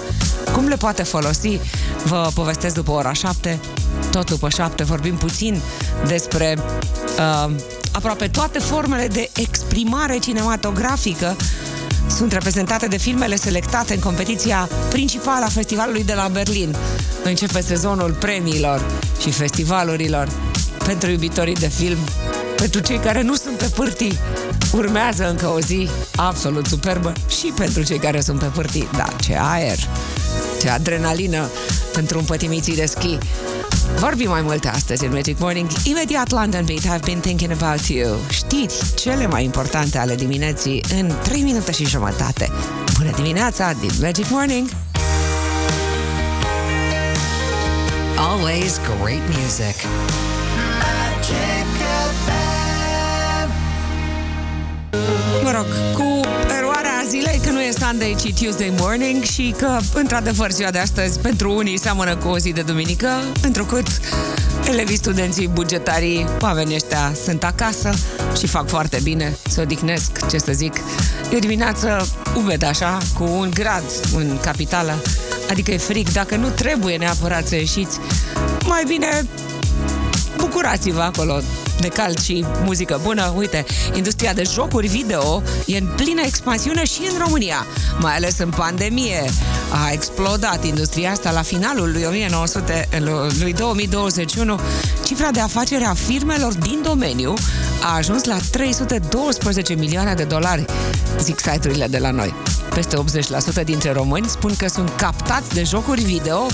cum 0.53 0.67
le 0.67 0.75
poate 0.75 1.03
folosi, 1.03 1.60
vă 2.05 2.29
povestesc 2.33 2.75
după 2.75 2.91
ora 2.91 3.13
7. 3.13 3.60
Tot 4.12 4.29
după 4.29 4.50
7 4.50 4.83
vorbim 4.83 5.15
puțin 5.15 5.62
despre 6.07 6.57
uh, 7.17 7.55
aproape 7.91 8.27
toate 8.27 8.60
formele 8.60 9.07
de 9.07 9.29
exprimare 9.36 10.17
cinematografică 10.17 11.36
sunt 12.13 12.32
reprezentate 12.32 12.88
de 12.88 12.98
filmele 12.98 13.36
selectate 13.36 13.93
în 13.93 14.00
competiția 14.00 14.70
principală 14.89 15.46
a 15.46 15.50
festivalului 15.50 16.03
de 16.03 16.13
la 16.13 16.27
Berlin. 16.27 16.75
Începe 17.24 17.62
sezonul 17.62 18.12
premiilor 18.12 18.86
și 19.22 19.32
festivalurilor 19.32 20.27
pentru 20.86 21.10
iubitorii 21.10 21.53
de 21.53 21.67
film, 21.67 21.98
pentru 22.55 22.82
cei 22.82 22.98
care 22.98 23.22
nu 23.22 23.36
sunt 23.36 23.58
pe 23.58 23.72
pârtii. 23.75 24.17
Urmează 24.74 25.29
încă 25.29 25.48
o 25.48 25.60
zi 25.60 25.89
absolut 26.15 26.65
superbă 26.65 27.13
și 27.27 27.53
pentru 27.55 27.84
cei 27.84 28.00
care 28.00 28.22
sunt 28.22 28.39
pe 28.39 28.46
pârtii. 28.46 28.88
Da, 28.98 29.08
ce 29.22 29.38
aer, 29.39 29.77
ce 30.62 30.70
adrenalină 30.70 31.50
pentru 31.93 32.17
un 32.17 32.25
pătimiții 32.25 32.75
de 32.75 32.86
schi. 32.86 33.17
Vorbim 33.95 34.29
mai 34.29 34.41
multe 34.41 34.67
astăzi 34.67 35.05
în 35.05 35.12
Magic 35.12 35.39
Morning. 35.39 35.69
Imediat 35.83 36.31
London 36.31 36.65
Beat, 36.65 37.00
I've 37.00 37.05
been 37.05 37.19
thinking 37.19 37.51
about 37.51 37.85
you. 37.88 38.17
Știri 38.29 38.73
cele 38.95 39.27
mai 39.27 39.43
importante 39.43 39.97
ale 39.97 40.15
dimineții 40.15 40.83
în 41.00 41.12
3 41.23 41.41
minute 41.41 41.71
și 41.71 41.85
jumătate. 41.85 42.51
Bună 42.97 43.12
dimineața 43.15 43.73
din 43.79 43.91
Magic 44.01 44.29
Morning! 44.29 44.69
Always 48.17 48.79
great 49.00 49.21
music. 49.27 49.75
Mă 55.43 55.51
rog, 55.51 55.65
cu 55.93 56.22
Sunday, 57.79 58.15
ci 58.19 58.33
Tuesday 58.33 58.73
morning 58.77 59.23
și 59.23 59.55
că, 59.57 59.79
într-adevăr, 59.93 60.51
ziua 60.51 60.71
de 60.71 60.77
astăzi 60.77 61.19
pentru 61.19 61.55
unii 61.55 61.79
seamănă 61.79 62.15
cu 62.15 62.27
o 62.27 62.37
zi 62.37 62.51
de 62.51 62.61
duminică, 62.61 63.07
întrucât 63.41 63.87
elevii, 64.67 64.97
studenții, 64.97 65.47
bugetarii, 65.47 66.27
oamenii 66.39 66.75
ăștia 66.75 67.13
sunt 67.23 67.43
acasă 67.43 67.89
și 68.37 68.47
fac 68.47 68.67
foarte 68.67 68.99
bine, 69.03 69.37
se 69.49 69.61
odihnesc, 69.61 70.29
ce 70.29 70.37
să 70.37 70.51
zic. 70.51 70.73
E 71.31 71.35
o 71.35 71.39
dimineață 71.39 72.07
umedă 72.35 72.65
așa, 72.65 72.97
cu 73.13 73.23
un 73.23 73.49
grad 73.53 73.83
în 74.15 74.37
capitală, 74.41 75.01
adică 75.49 75.71
e 75.71 75.77
fric, 75.77 76.11
dacă 76.11 76.35
nu 76.35 76.49
trebuie 76.49 76.97
neapărat 76.97 77.47
să 77.47 77.55
ieșiți, 77.55 77.99
mai 78.65 78.83
bine 78.87 79.25
bucurați-vă 80.37 81.01
acolo 81.01 81.41
de 81.83 81.89
cald 81.89 82.19
și 82.19 82.45
muzică 82.63 82.99
bună. 83.03 83.33
Uite, 83.35 83.65
industria 83.95 84.33
de 84.33 84.43
jocuri 84.53 84.87
video 84.87 85.43
e 85.65 85.77
în 85.77 85.87
plină 85.95 86.21
expansiune 86.25 86.85
și 86.85 87.01
în 87.11 87.17
România, 87.25 87.65
mai 87.99 88.15
ales 88.15 88.37
în 88.39 88.49
pandemie. 88.49 89.29
A 89.85 89.91
explodat 89.91 90.65
industria 90.65 91.11
asta 91.11 91.31
la 91.31 91.41
finalul 91.41 91.91
lui 91.91 92.03
1900, 92.03 92.87
lui 93.39 93.53
2021. 93.53 94.59
Cifra 95.05 95.31
de 95.31 95.39
afacere 95.39 95.85
a 95.85 95.93
firmelor 95.93 96.53
din 96.53 96.79
domeniu 96.83 97.33
a 97.81 97.95
ajuns 97.95 98.23
la 98.23 98.37
312 98.51 99.73
milioane 99.73 100.13
de 100.13 100.23
dolari, 100.23 100.65
zic 101.19 101.39
site-urile 101.39 101.87
de 101.87 101.97
la 101.97 102.11
noi. 102.11 102.33
Peste 102.73 102.97
80% 103.61 103.63
dintre 103.63 103.91
români 103.91 104.27
spun 104.27 104.55
că 104.55 104.67
sunt 104.67 104.89
captați 104.97 105.53
de 105.53 105.63
jocuri 105.63 106.01
video 106.01 106.45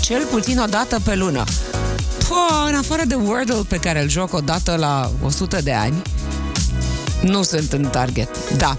cel 0.00 0.24
puțin 0.30 0.58
o 0.58 0.66
dată 0.66 1.00
pe 1.04 1.14
lună. 1.14 1.44
Pă, 2.28 2.68
în 2.68 2.74
afară 2.74 3.02
de 3.06 3.14
Wordle 3.14 3.62
pe 3.68 3.76
care 3.76 4.02
îl 4.02 4.08
joc 4.08 4.32
o 4.32 4.40
dată 4.40 4.76
la 4.76 5.10
100 5.24 5.60
de 5.62 5.72
ani, 5.72 6.02
nu 7.22 7.42
sunt 7.42 7.72
în 7.72 7.84
target. 7.84 8.28
Da. 8.56 8.78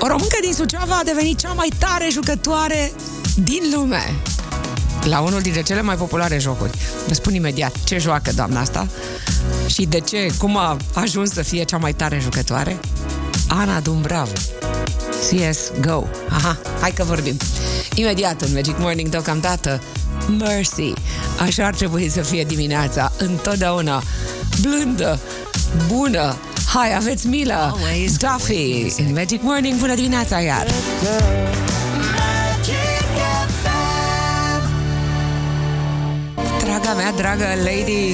O 0.00 0.06
româncă 0.06 0.36
din 0.42 0.52
Suceava 0.52 0.94
a 0.94 1.04
devenit 1.04 1.38
cea 1.38 1.52
mai 1.52 1.68
tare 1.78 2.08
jucătoare 2.10 2.92
din 3.34 3.62
lume 3.74 4.14
la 5.04 5.20
unul 5.20 5.40
dintre 5.40 5.62
cele 5.62 5.82
mai 5.82 5.96
populare 5.96 6.38
jocuri. 6.38 6.70
Vă 7.06 7.14
spun 7.14 7.34
imediat 7.34 7.84
ce 7.84 7.98
joacă 7.98 8.32
doamna 8.34 8.60
asta 8.60 8.88
și 9.66 9.84
de 9.84 10.00
ce, 10.00 10.32
cum 10.38 10.56
a 10.56 10.76
ajuns 10.94 11.30
să 11.30 11.42
fie 11.42 11.62
cea 11.62 11.76
mai 11.76 11.92
tare 11.92 12.18
jucătoare. 12.22 12.80
Ana 13.48 13.80
Dumbravu. 13.80 14.32
CSGO. 15.30 16.06
Aha, 16.28 16.58
hai 16.80 16.90
că 16.90 17.04
vorbim. 17.04 17.36
Imediat 17.94 18.40
în 18.40 18.52
Magic 18.52 18.78
Morning 18.78 19.08
deocamdată 19.08 19.80
Mercy. 20.38 20.92
Așa 21.40 21.66
ar 21.66 21.74
trebui 21.74 22.08
să 22.08 22.20
fie 22.20 22.44
dimineața, 22.44 23.12
întotdeauna. 23.18 24.02
Blândă, 24.60 25.20
bună, 25.88 26.36
hai, 26.74 26.94
aveți 26.94 27.26
milă! 27.26 27.78
Duffy, 28.18 28.94
în 28.98 29.12
Magic 29.12 29.42
Morning, 29.42 29.78
bună 29.78 29.94
dimineața 29.94 30.40
iar! 30.40 30.66
Draga 36.86 37.00
mea, 37.00 37.12
dragă 37.12 37.44
lady, 37.62 38.12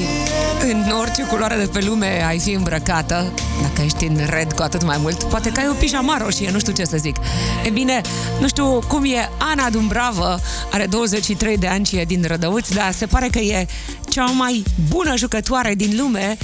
în 0.70 0.92
orice 1.00 1.22
culoare 1.22 1.56
de 1.56 1.66
pe 1.72 1.84
lume 1.84 2.24
ai 2.26 2.38
fi 2.38 2.50
îmbrăcată, 2.50 3.32
dacă 3.62 3.82
ești 3.84 4.04
în 4.04 4.20
red 4.28 4.52
cu 4.52 4.62
atât 4.62 4.84
mai 4.84 4.96
mult, 5.00 5.22
poate 5.22 5.52
că 5.52 5.60
ai 5.60 5.68
o 5.68 5.72
pijama 5.72 6.16
roșie, 6.16 6.50
nu 6.50 6.58
știu 6.58 6.72
ce 6.72 6.84
să 6.84 6.96
zic. 6.96 7.16
E 7.64 7.70
bine, 7.70 8.00
nu 8.40 8.48
știu 8.48 8.78
cum 8.88 9.04
e 9.04 9.30
Ana 9.38 9.70
Dumbravă, 9.70 10.40
are 10.70 10.86
23 10.86 11.56
de 11.56 11.66
ani 11.66 11.86
și 11.86 11.96
e 11.96 12.04
din 12.04 12.24
Rădăuți, 12.26 12.74
dar 12.74 12.92
se 12.92 13.06
pare 13.06 13.28
că 13.28 13.38
e 13.38 13.66
cea 14.08 14.24
mai 14.24 14.64
bună 14.88 15.16
jucătoare 15.16 15.74
din 15.74 15.96
lume 15.96 16.36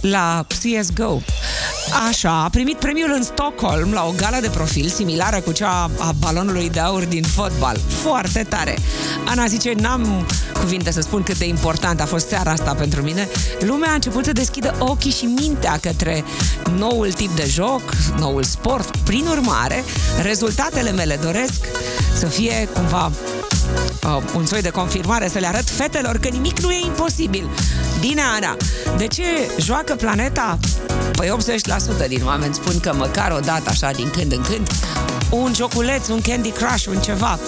la 0.00 0.46
CSGO. 0.48 1.20
Așa, 2.08 2.42
a 2.42 2.48
primit 2.48 2.76
premiul 2.76 3.12
în 3.16 3.22
Stockholm 3.22 3.92
la 3.92 4.04
o 4.06 4.12
gală 4.16 4.36
de 4.40 4.48
profil 4.48 4.88
similară 4.88 5.40
cu 5.40 5.52
cea 5.52 5.90
a 5.98 6.12
balonului 6.18 6.70
de 6.70 6.80
aur 6.80 7.04
din 7.04 7.22
fotbal. 7.22 7.76
Foarte 8.02 8.46
tare. 8.48 8.78
Ana 9.26 9.46
zice, 9.46 9.72
n-am 9.72 10.26
cuvinte 10.60 10.92
să 10.92 11.00
spun 11.00 11.22
cât 11.22 11.38
de 11.38 11.46
important 11.46 12.00
a 12.00 12.06
fost 12.06 12.28
seara 12.28 12.50
asta 12.50 12.74
pentru 12.74 13.02
mine. 13.02 13.28
Lumea 13.60 13.90
a 13.90 13.94
început 13.94 14.24
să 14.24 14.32
deschidă 14.32 14.74
ochii 14.78 15.10
și 15.10 15.24
mintea 15.24 15.78
către 15.82 16.24
noul 16.76 17.12
tip 17.12 17.36
de 17.36 17.46
joc, 17.48 17.82
noul 18.18 18.42
sport. 18.42 18.96
Prin 18.96 19.26
urmare, 19.26 19.84
rezultatele 20.22 20.90
mele 20.92 21.18
doresc 21.22 21.66
să 22.18 22.26
fie 22.26 22.68
cumva 22.72 23.10
uh, 24.06 24.22
un 24.34 24.46
soi 24.46 24.62
de 24.62 24.70
confirmare, 24.70 25.28
să 25.28 25.38
le 25.38 25.46
arăt 25.46 25.70
fetelor 25.70 26.18
că 26.18 26.28
nimic 26.28 26.60
nu 26.60 26.70
e 26.70 26.84
imposibil. 26.84 27.48
Bine, 28.08 28.22
Ana, 28.36 28.56
de 28.96 29.06
ce 29.06 29.22
joacă 29.58 29.94
planeta? 29.94 30.58
Păi 31.12 31.32
80% 32.04 32.08
din 32.08 32.22
oameni 32.24 32.54
spun 32.54 32.80
că 32.80 32.94
măcar 32.94 33.32
o 33.36 33.40
dată, 33.40 33.62
așa, 33.66 33.90
din 33.90 34.10
când 34.10 34.32
în 34.32 34.42
când, 34.42 34.68
un 35.30 35.52
joculeț, 35.54 36.08
un 36.08 36.20
Candy 36.20 36.50
Crush, 36.50 36.86
un 36.86 36.96
ceva. 36.96 37.38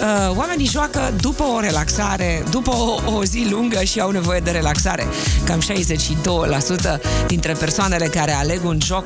Uh, 0.00 0.36
oamenii 0.36 0.66
joacă 0.66 1.14
după 1.20 1.42
o 1.42 1.60
relaxare, 1.60 2.44
după 2.50 2.70
o, 2.70 3.12
o 3.12 3.24
zi 3.24 3.46
lungă 3.50 3.82
și 3.82 4.00
au 4.00 4.10
nevoie 4.10 4.40
de 4.40 4.50
relaxare. 4.50 5.06
Cam 5.44 5.60
62% 5.60 7.00
dintre 7.26 7.52
persoanele 7.52 8.06
care 8.06 8.32
aleg 8.32 8.64
un 8.64 8.78
joc 8.84 9.04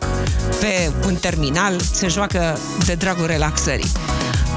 pe 0.61 0.91
un 1.07 1.15
terminal 1.15 1.81
se 1.93 2.09
joacă 2.09 2.59
de 2.87 2.95
dragul 2.95 3.27
relaxării. 3.27 3.93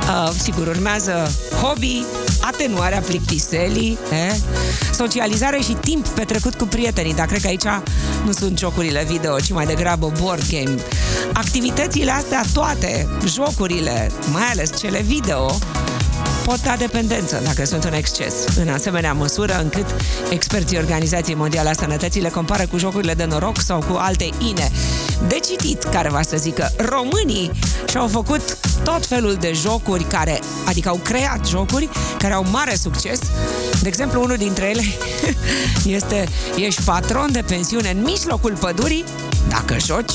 Uh, 0.07 0.29
sigur, 0.37 0.67
urmează 0.67 1.31
hobby, 1.61 2.03
atenuarea 2.41 2.99
plictiselii, 2.99 3.97
eh? 4.11 4.35
socializare 4.93 5.59
și 5.59 5.73
timp 5.73 6.07
petrecut 6.07 6.55
cu 6.55 6.65
prietenii, 6.65 7.13
dar 7.13 7.25
cred 7.25 7.41
că 7.41 7.47
aici 7.47 7.83
nu 8.25 8.31
sunt 8.31 8.57
jocurile 8.57 9.03
video, 9.07 9.39
ci 9.39 9.51
mai 9.51 9.65
degrabă 9.65 10.11
board 10.21 10.43
game. 10.49 10.81
Activitățile 11.33 12.11
astea 12.11 12.43
toate, 12.53 13.07
jocurile, 13.25 14.11
mai 14.31 14.43
ales 14.51 14.77
cele 14.79 15.01
video, 15.01 15.57
pot 16.45 16.61
da 16.61 16.75
dependență 16.77 17.41
dacă 17.43 17.65
sunt 17.65 17.83
în 17.83 17.93
exces, 17.93 18.33
în 18.59 18.69
asemenea 18.69 19.13
măsură 19.13 19.59
încât 19.61 19.85
experții 20.29 20.77
Organizației 20.77 21.35
Mondiale 21.35 21.69
a 21.69 21.73
Sănătății 21.73 22.21
le 22.21 22.29
compară 22.29 22.65
cu 22.67 22.77
jocurile 22.77 23.13
de 23.13 23.25
noroc 23.25 23.61
sau 23.61 23.79
cu 23.79 23.97
alte 23.97 24.29
ine. 24.49 24.71
De 25.27 25.39
citit, 25.47 25.83
care 25.83 26.09
va 26.09 26.21
să 26.21 26.37
zică, 26.37 26.71
românii 26.77 27.51
și-au 27.89 28.07
făcut 28.07 28.57
tot 28.91 29.05
felul 29.05 29.33
de 29.33 29.51
jocuri 29.53 30.03
care, 30.03 30.39
adică 30.65 30.89
au 30.89 30.99
creat 31.03 31.47
jocuri 31.47 31.89
care 32.17 32.33
au 32.33 32.45
mare 32.51 32.75
succes. 32.75 33.19
De 33.81 33.87
exemplu, 33.87 34.21
unul 34.21 34.37
dintre 34.37 34.65
ele 34.65 34.83
este 35.97 36.27
ești 36.55 36.81
patron 36.81 37.31
de 37.31 37.43
pensiune 37.47 37.89
în 37.89 38.01
mijlocul 38.01 38.55
pădurii 38.59 39.03
dacă 39.49 39.75
joci 39.85 40.13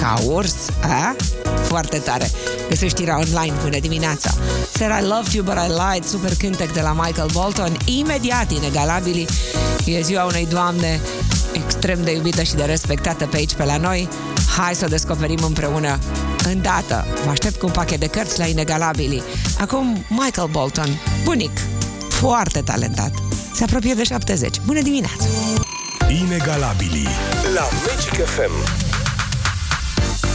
ca 0.00 0.20
urs, 0.24 0.54
a? 0.80 1.16
Foarte 1.62 1.98
tare. 1.98 2.30
Găsești 2.68 2.96
știrea 2.96 3.18
online 3.18 3.54
până 3.62 3.78
dimineața. 3.78 4.34
Said 4.72 5.04
I 5.04 5.06
loved 5.06 5.32
you, 5.32 5.44
but 5.44 5.54
I 5.54 5.68
lied, 5.68 6.04
super 6.04 6.32
cântec 6.38 6.72
de 6.72 6.80
la 6.80 6.92
Michael 6.92 7.28
Bolton. 7.32 7.76
Imediat 7.84 8.50
inegalabili. 8.50 9.26
E 9.84 10.00
ziua 10.00 10.24
unei 10.24 10.46
doamne 10.46 11.00
extrem 11.52 12.04
de 12.04 12.12
iubită 12.12 12.42
și 12.42 12.54
de 12.54 12.64
respectată 12.64 13.26
pe 13.26 13.36
aici, 13.36 13.54
pe 13.54 13.64
la 13.64 13.76
noi. 13.76 14.08
Hai 14.56 14.74
să 14.74 14.84
o 14.84 14.88
descoperim 14.88 15.42
împreună. 15.42 15.98
Îndată, 16.52 17.06
vă 17.24 17.30
aștept 17.30 17.58
cu 17.58 17.66
un 17.66 17.72
pachet 17.72 18.00
de 18.00 18.06
cărți 18.06 18.38
la 18.38 18.46
Inegalabili. 18.46 19.22
Acum, 19.58 20.04
Michael 20.08 20.48
Bolton, 20.50 20.88
bunic, 21.24 21.60
foarte 22.08 22.60
talentat. 22.60 23.12
Se 23.54 23.64
apropie 23.64 23.94
de 23.94 24.04
70. 24.04 24.60
Bună 24.66 24.80
dimineața! 24.80 25.24
Inegalabili 26.08 27.08
la 27.54 27.68
Magic 27.86 28.26
FM. 28.26 28.89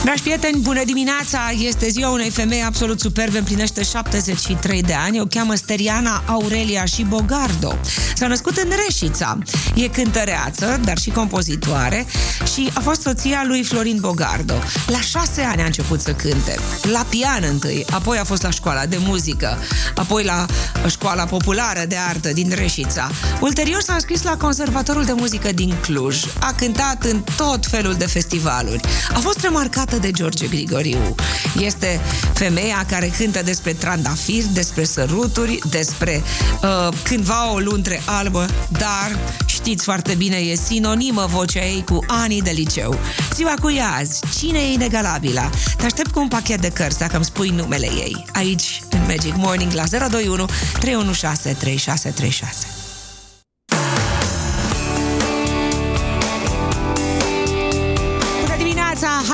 Dragi 0.05 0.21
prieteni, 0.21 0.59
bună 0.61 0.83
dimineața! 0.83 1.39
Este 1.59 1.89
ziua 1.89 2.09
unei 2.09 2.29
femei 2.29 2.63
absolut 2.63 2.99
superbe, 2.99 3.37
împlinește 3.37 3.83
73 3.83 4.81
de 4.81 4.93
ani. 4.93 5.19
O 5.19 5.25
cheamă 5.25 5.55
Steriana 5.55 6.23
Aurelia 6.27 6.85
și 6.85 7.03
Bogardo. 7.03 7.77
S-a 8.15 8.27
născut 8.27 8.57
în 8.57 8.71
Reșița. 8.85 9.37
E 9.75 9.87
cântăreață, 9.87 10.79
dar 10.83 10.97
și 10.97 11.09
compozitoare 11.09 12.05
și 12.53 12.69
a 12.73 12.79
fost 12.79 13.01
soția 13.01 13.43
lui 13.47 13.63
Florin 13.63 13.97
Bogardo. 13.99 14.53
La 14.87 14.99
șase 14.99 15.41
ani 15.41 15.61
a 15.61 15.65
început 15.65 16.01
să 16.01 16.13
cânte. 16.13 16.55
La 16.91 17.05
pian 17.09 17.43
întâi, 17.49 17.85
apoi 17.89 18.17
a 18.17 18.23
fost 18.23 18.41
la 18.41 18.49
școala 18.49 18.85
de 18.85 18.97
muzică, 18.99 19.57
apoi 19.95 20.23
la 20.23 20.45
școala 20.87 21.23
populară 21.23 21.85
de 21.87 21.97
artă 22.07 22.29
din 22.33 22.51
Reșița. 22.55 23.11
Ulterior 23.41 23.81
s-a 23.81 23.93
înscris 23.93 24.23
la 24.23 24.37
Conservatorul 24.37 25.05
de 25.05 25.13
Muzică 25.13 25.51
din 25.51 25.75
Cluj. 25.81 26.23
A 26.39 26.53
cântat 26.57 27.03
în 27.03 27.23
tot 27.37 27.65
felul 27.65 27.93
de 27.93 28.05
festivaluri. 28.05 28.81
A 29.13 29.19
fost 29.19 29.39
remarcată 29.39 29.94
cântată 29.95 29.99
de 29.99 30.11
George 30.11 30.47
Grigoriu. 30.47 31.15
Este 31.59 31.99
femeia 32.33 32.85
care 32.89 33.11
cântă 33.17 33.41
despre 33.43 33.73
trandafiri, 33.73 34.47
despre 34.53 34.83
săruturi, 34.83 35.59
despre 35.69 36.23
uh, 36.61 36.93
cândva 37.03 37.51
o 37.51 37.59
luntre 37.59 38.01
albă, 38.05 38.45
dar 38.69 39.19
știți 39.45 39.83
foarte 39.83 40.13
bine, 40.13 40.35
e 40.35 40.55
sinonimă 40.55 41.25
vocea 41.29 41.65
ei 41.65 41.83
cu 41.83 41.99
anii 42.07 42.41
de 42.41 42.51
liceu. 42.51 42.99
Ziua 43.33 43.53
cu 43.61 43.71
ea 43.71 43.95
azi, 43.99 44.23
cine 44.37 44.59
e 44.59 44.73
inegalabila? 44.73 45.49
Te 45.77 45.85
aștept 45.85 46.11
cu 46.11 46.19
un 46.19 46.27
pachet 46.27 46.61
de 46.61 46.69
cărți 46.69 46.99
dacă 46.99 47.15
îmi 47.15 47.25
spui 47.25 47.49
numele 47.49 47.85
ei. 47.85 48.25
Aici, 48.33 48.81
în 48.89 48.99
Magic 49.07 49.35
Morning, 49.35 49.71
la 49.73 49.83
021 49.83 50.45
316 50.79 51.59
3636. 51.59 52.84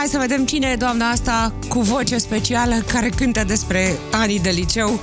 Hai 0.01 0.09
să 0.09 0.17
vedem 0.17 0.45
cine 0.45 0.67
e 0.67 0.75
doamna 0.75 1.09
asta 1.09 1.53
cu 1.67 1.79
voce 1.79 2.17
specială 2.17 2.75
care 2.87 3.09
cântă 3.09 3.43
despre 3.43 3.97
anii 4.11 4.39
de 4.39 4.49
liceu. 4.49 4.99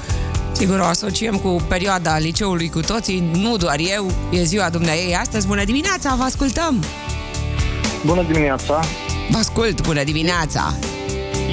Sigur, 0.52 0.78
o 0.78 0.84
asociem 0.84 1.36
cu 1.36 1.62
perioada 1.68 2.18
liceului 2.18 2.70
cu 2.70 2.80
toții, 2.80 3.30
nu 3.32 3.56
doar 3.56 3.76
eu, 3.78 4.12
e 4.30 4.42
ziua 4.42 4.68
dumneai 4.70 5.12
astăzi. 5.12 5.46
Bună 5.46 5.64
dimineața, 5.64 6.14
vă 6.14 6.22
ascultăm! 6.22 6.84
Bună 8.04 8.22
dimineața! 8.22 8.84
Vă 9.30 9.38
ascult, 9.38 9.82
bună 9.82 10.04
dimineața! 10.04 10.74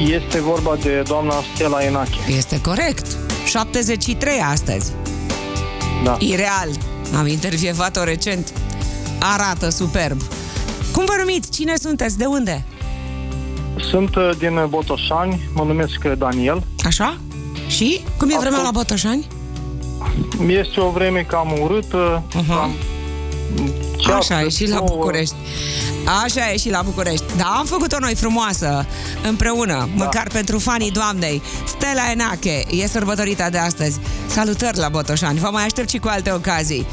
Este 0.07 0.41
vorba 0.41 0.75
de 0.75 1.01
doamna 1.07 1.33
Stella 1.53 1.83
Enache. 1.83 2.17
Este 2.27 2.61
corect. 2.61 3.07
73 3.45 4.39
astăzi. 4.39 4.91
Da. 6.03 6.17
Ireal. 6.19 6.69
Am 7.17 7.27
intervievat-o 7.27 8.03
recent. 8.03 8.53
Arată 9.19 9.69
superb. 9.69 10.21
Cum 10.91 11.05
vă 11.05 11.15
numiți? 11.17 11.51
Cine 11.51 11.73
sunteți? 11.77 12.17
De 12.17 12.25
unde? 12.25 12.63
Sunt 13.79 14.15
uh, 14.15 14.29
din 14.37 14.65
Botoșani, 14.69 15.39
mă 15.53 15.63
numesc 15.63 15.99
uh, 16.05 16.11
Daniel. 16.17 16.63
Așa? 16.85 17.17
Și? 17.67 18.01
Cum 18.17 18.29
e 18.29 18.33
Acum- 18.33 18.39
vremea 18.45 18.61
la 18.61 18.71
Botoșani? 18.71 19.27
Este 20.47 20.79
o 20.79 20.89
vreme 20.89 21.19
cam 21.21 21.53
urâtă, 21.61 22.23
Aha. 22.35 22.55
cam 22.59 22.69
Așa 24.17 24.41
e 24.41 24.49
și 24.49 24.67
la 24.67 24.75
plouă. 24.75 24.89
București. 24.97 25.35
Așa 26.23 26.51
e 26.51 26.57
și 26.57 26.69
la 26.69 26.81
București. 26.81 27.23
Da, 27.37 27.43
am 27.43 27.65
făcut-o 27.65 27.99
noi 27.99 28.15
frumoasă, 28.15 28.85
împreună, 29.23 29.73
da. 29.73 30.03
măcar 30.03 30.27
pentru 30.33 30.59
fanii 30.59 30.91
doamnei. 30.91 31.41
Stella 31.67 32.11
Enache 32.11 32.63
e 32.69 32.87
sărbătorită 32.87 33.47
de 33.51 33.57
astăzi. 33.57 33.99
Salutări 34.27 34.77
la 34.77 34.89
Botoșani, 34.89 35.39
vă 35.39 35.49
mai 35.51 35.63
aștept 35.63 35.89
și 35.89 35.97
cu 35.97 36.07
alte 36.07 36.31
ocazii. 36.31 36.85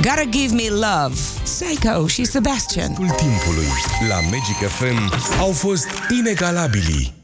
Gotta 0.00 0.24
Give 0.30 0.54
Me 0.54 0.68
Love, 0.68 1.14
Psycho 1.42 2.06
și 2.06 2.24
Sebastian. 2.24 2.92
Tul 2.92 3.08
timpului 3.08 3.66
la 4.08 4.14
Magic 4.14 4.68
FM 4.68 5.12
au 5.40 5.52
fost 5.52 5.86
inegalabili. 6.18 7.21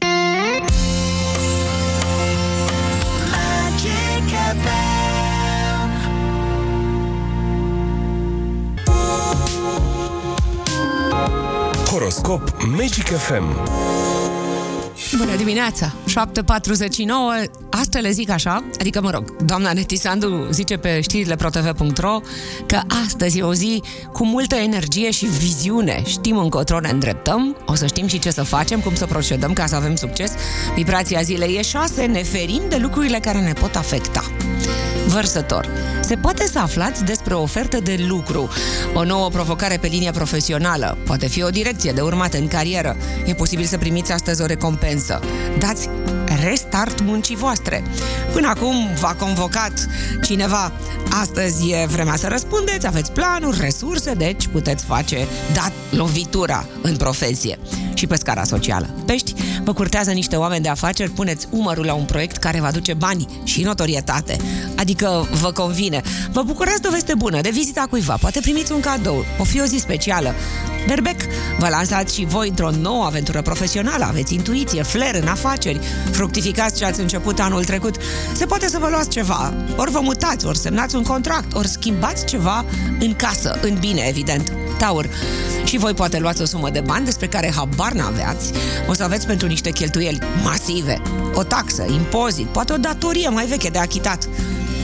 Horoscop 12.29 12.63
Magic 12.77 13.05
FM 13.05 13.43
Bună 15.17 15.35
dimineața! 15.35 15.93
7.49, 16.07 17.49
astăzi 17.69 18.03
le 18.03 18.11
zic 18.11 18.29
așa, 18.29 18.63
adică 18.79 19.01
mă 19.01 19.09
rog, 19.09 19.35
doamna 19.45 19.73
Netisandu 19.73 20.47
zice 20.51 20.77
pe 20.77 21.01
știrile 21.01 21.35
protv.ro 21.35 22.19
că 22.65 22.79
astăzi 23.05 23.37
e 23.37 23.43
o 23.43 23.53
zi 23.53 23.81
cu 24.11 24.25
multă 24.25 24.55
energie 24.55 25.11
și 25.11 25.25
viziune. 25.25 26.01
Știm 26.05 26.37
încotro 26.37 26.79
ne 26.79 26.89
îndreptăm, 26.89 27.57
o 27.65 27.75
să 27.75 27.85
știm 27.85 28.07
și 28.07 28.19
ce 28.19 28.31
să 28.31 28.43
facem, 28.43 28.79
cum 28.79 28.95
să 28.95 29.05
procedăm 29.05 29.53
ca 29.53 29.65
să 29.65 29.75
avem 29.75 29.95
succes. 29.95 30.33
Vibrația 30.75 31.21
zilei 31.21 31.55
e 31.57 31.61
6, 31.61 32.05
ne 32.05 32.23
ferim 32.23 32.61
de 32.69 32.77
lucrurile 32.77 33.19
care 33.19 33.39
ne 33.39 33.53
pot 33.53 33.75
afecta. 33.75 34.23
Vărsător. 35.19 35.67
Se 36.01 36.15
poate 36.15 36.47
să 36.47 36.59
aflați 36.59 37.03
despre 37.03 37.33
o 37.33 37.41
ofertă 37.41 37.79
de 37.79 38.05
lucru, 38.07 38.49
o 38.93 39.03
nouă 39.03 39.29
provocare 39.29 39.77
pe 39.77 39.87
linie 39.87 40.11
profesională, 40.11 40.97
poate 41.05 41.27
fi 41.27 41.43
o 41.43 41.49
direcție 41.49 41.91
de 41.91 42.01
urmat 42.01 42.33
în 42.33 42.47
carieră. 42.47 42.97
E 43.25 43.33
posibil 43.33 43.65
să 43.65 43.77
primiți 43.77 44.11
astăzi 44.11 44.41
o 44.41 44.45
recompensă. 44.45 45.19
Dați 45.57 45.89
restart 46.43 47.01
muncii 47.01 47.35
voastre. 47.35 47.83
Până 48.33 48.47
acum 48.47 48.75
v-a 48.99 49.13
convocat 49.13 49.87
cineva. 50.23 50.71
Astăzi 51.21 51.69
e 51.71 51.85
vremea 51.85 52.15
să 52.15 52.27
răspundeți, 52.27 52.87
aveți 52.87 53.11
planuri, 53.11 53.59
resurse, 53.59 54.13
deci 54.13 54.47
puteți 54.47 54.83
face 54.83 55.27
dat 55.53 55.71
lovitura 55.89 56.65
în 56.81 56.95
profesie 56.95 57.59
și 57.93 58.07
pe 58.07 58.15
scara 58.15 58.43
socială. 58.43 58.89
Pești, 59.05 59.33
vă 59.69 59.75
curtează 59.75 60.11
niște 60.11 60.35
oameni 60.35 60.63
de 60.63 60.69
afaceri, 60.69 61.11
puneți 61.11 61.47
umărul 61.49 61.85
la 61.85 61.93
un 61.93 62.05
proiect 62.05 62.37
care 62.37 62.59
vă 62.59 62.65
aduce 62.65 62.93
bani 62.93 63.27
și 63.43 63.61
notorietate. 63.61 64.37
Adică 64.75 65.27
vă 65.41 65.51
convine. 65.51 66.01
Vă 66.31 66.43
bucurați 66.43 66.81
de 66.81 66.87
o 66.87 66.91
veste 66.91 67.13
bună, 67.15 67.41
de 67.41 67.49
vizita 67.49 67.85
cuiva, 67.89 68.17
poate 68.19 68.39
primiți 68.39 68.71
un 68.71 68.79
cadou, 68.79 69.25
o 69.39 69.43
fi 69.43 69.61
o 69.61 69.65
zi 69.65 69.77
specială. 69.77 70.33
Berbec, 70.89 71.21
vă 71.57 71.67
lansați 71.69 72.15
și 72.15 72.25
voi 72.25 72.47
într-o 72.47 72.69
nouă 72.71 73.05
aventură 73.05 73.41
profesională, 73.41 74.05
aveți 74.05 74.33
intuiție, 74.33 74.83
flair 74.83 75.15
în 75.15 75.27
afaceri, 75.27 75.79
fructificați 76.11 76.77
ce 76.77 76.85
ați 76.85 76.99
început 76.99 77.39
anul 77.39 77.63
trecut. 77.63 77.95
Se 78.33 78.45
poate 78.45 78.67
să 78.67 78.77
vă 78.79 78.87
luați 78.89 79.09
ceva, 79.09 79.53
ori 79.75 79.91
vă 79.91 79.99
mutați, 80.01 80.45
ori 80.45 80.57
semnați 80.57 80.95
un 80.95 81.03
contract, 81.03 81.55
ori 81.55 81.67
schimbați 81.67 82.25
ceva 82.25 82.65
în 82.99 83.15
casă, 83.15 83.59
în 83.61 83.77
bine, 83.79 84.05
evident. 84.07 84.53
Taur, 84.77 85.09
și 85.63 85.77
voi 85.77 85.93
poate 85.93 86.19
luați 86.19 86.41
o 86.41 86.45
sumă 86.45 86.69
de 86.69 86.81
bani 86.85 87.05
despre 87.05 87.27
care 87.27 87.53
habar 87.55 87.91
n-aveați, 87.91 88.51
o 88.87 88.93
să 88.93 89.03
aveți 89.03 89.27
pentru 89.27 89.47
niște 89.47 89.69
cheltuieli 89.71 90.19
masive, 90.43 91.01
o 91.33 91.43
taxă, 91.43 91.85
impozit, 91.91 92.45
poate 92.45 92.73
o 92.73 92.77
datorie 92.77 93.29
mai 93.29 93.45
veche 93.45 93.69
de 93.69 93.79
achitat. 93.79 94.29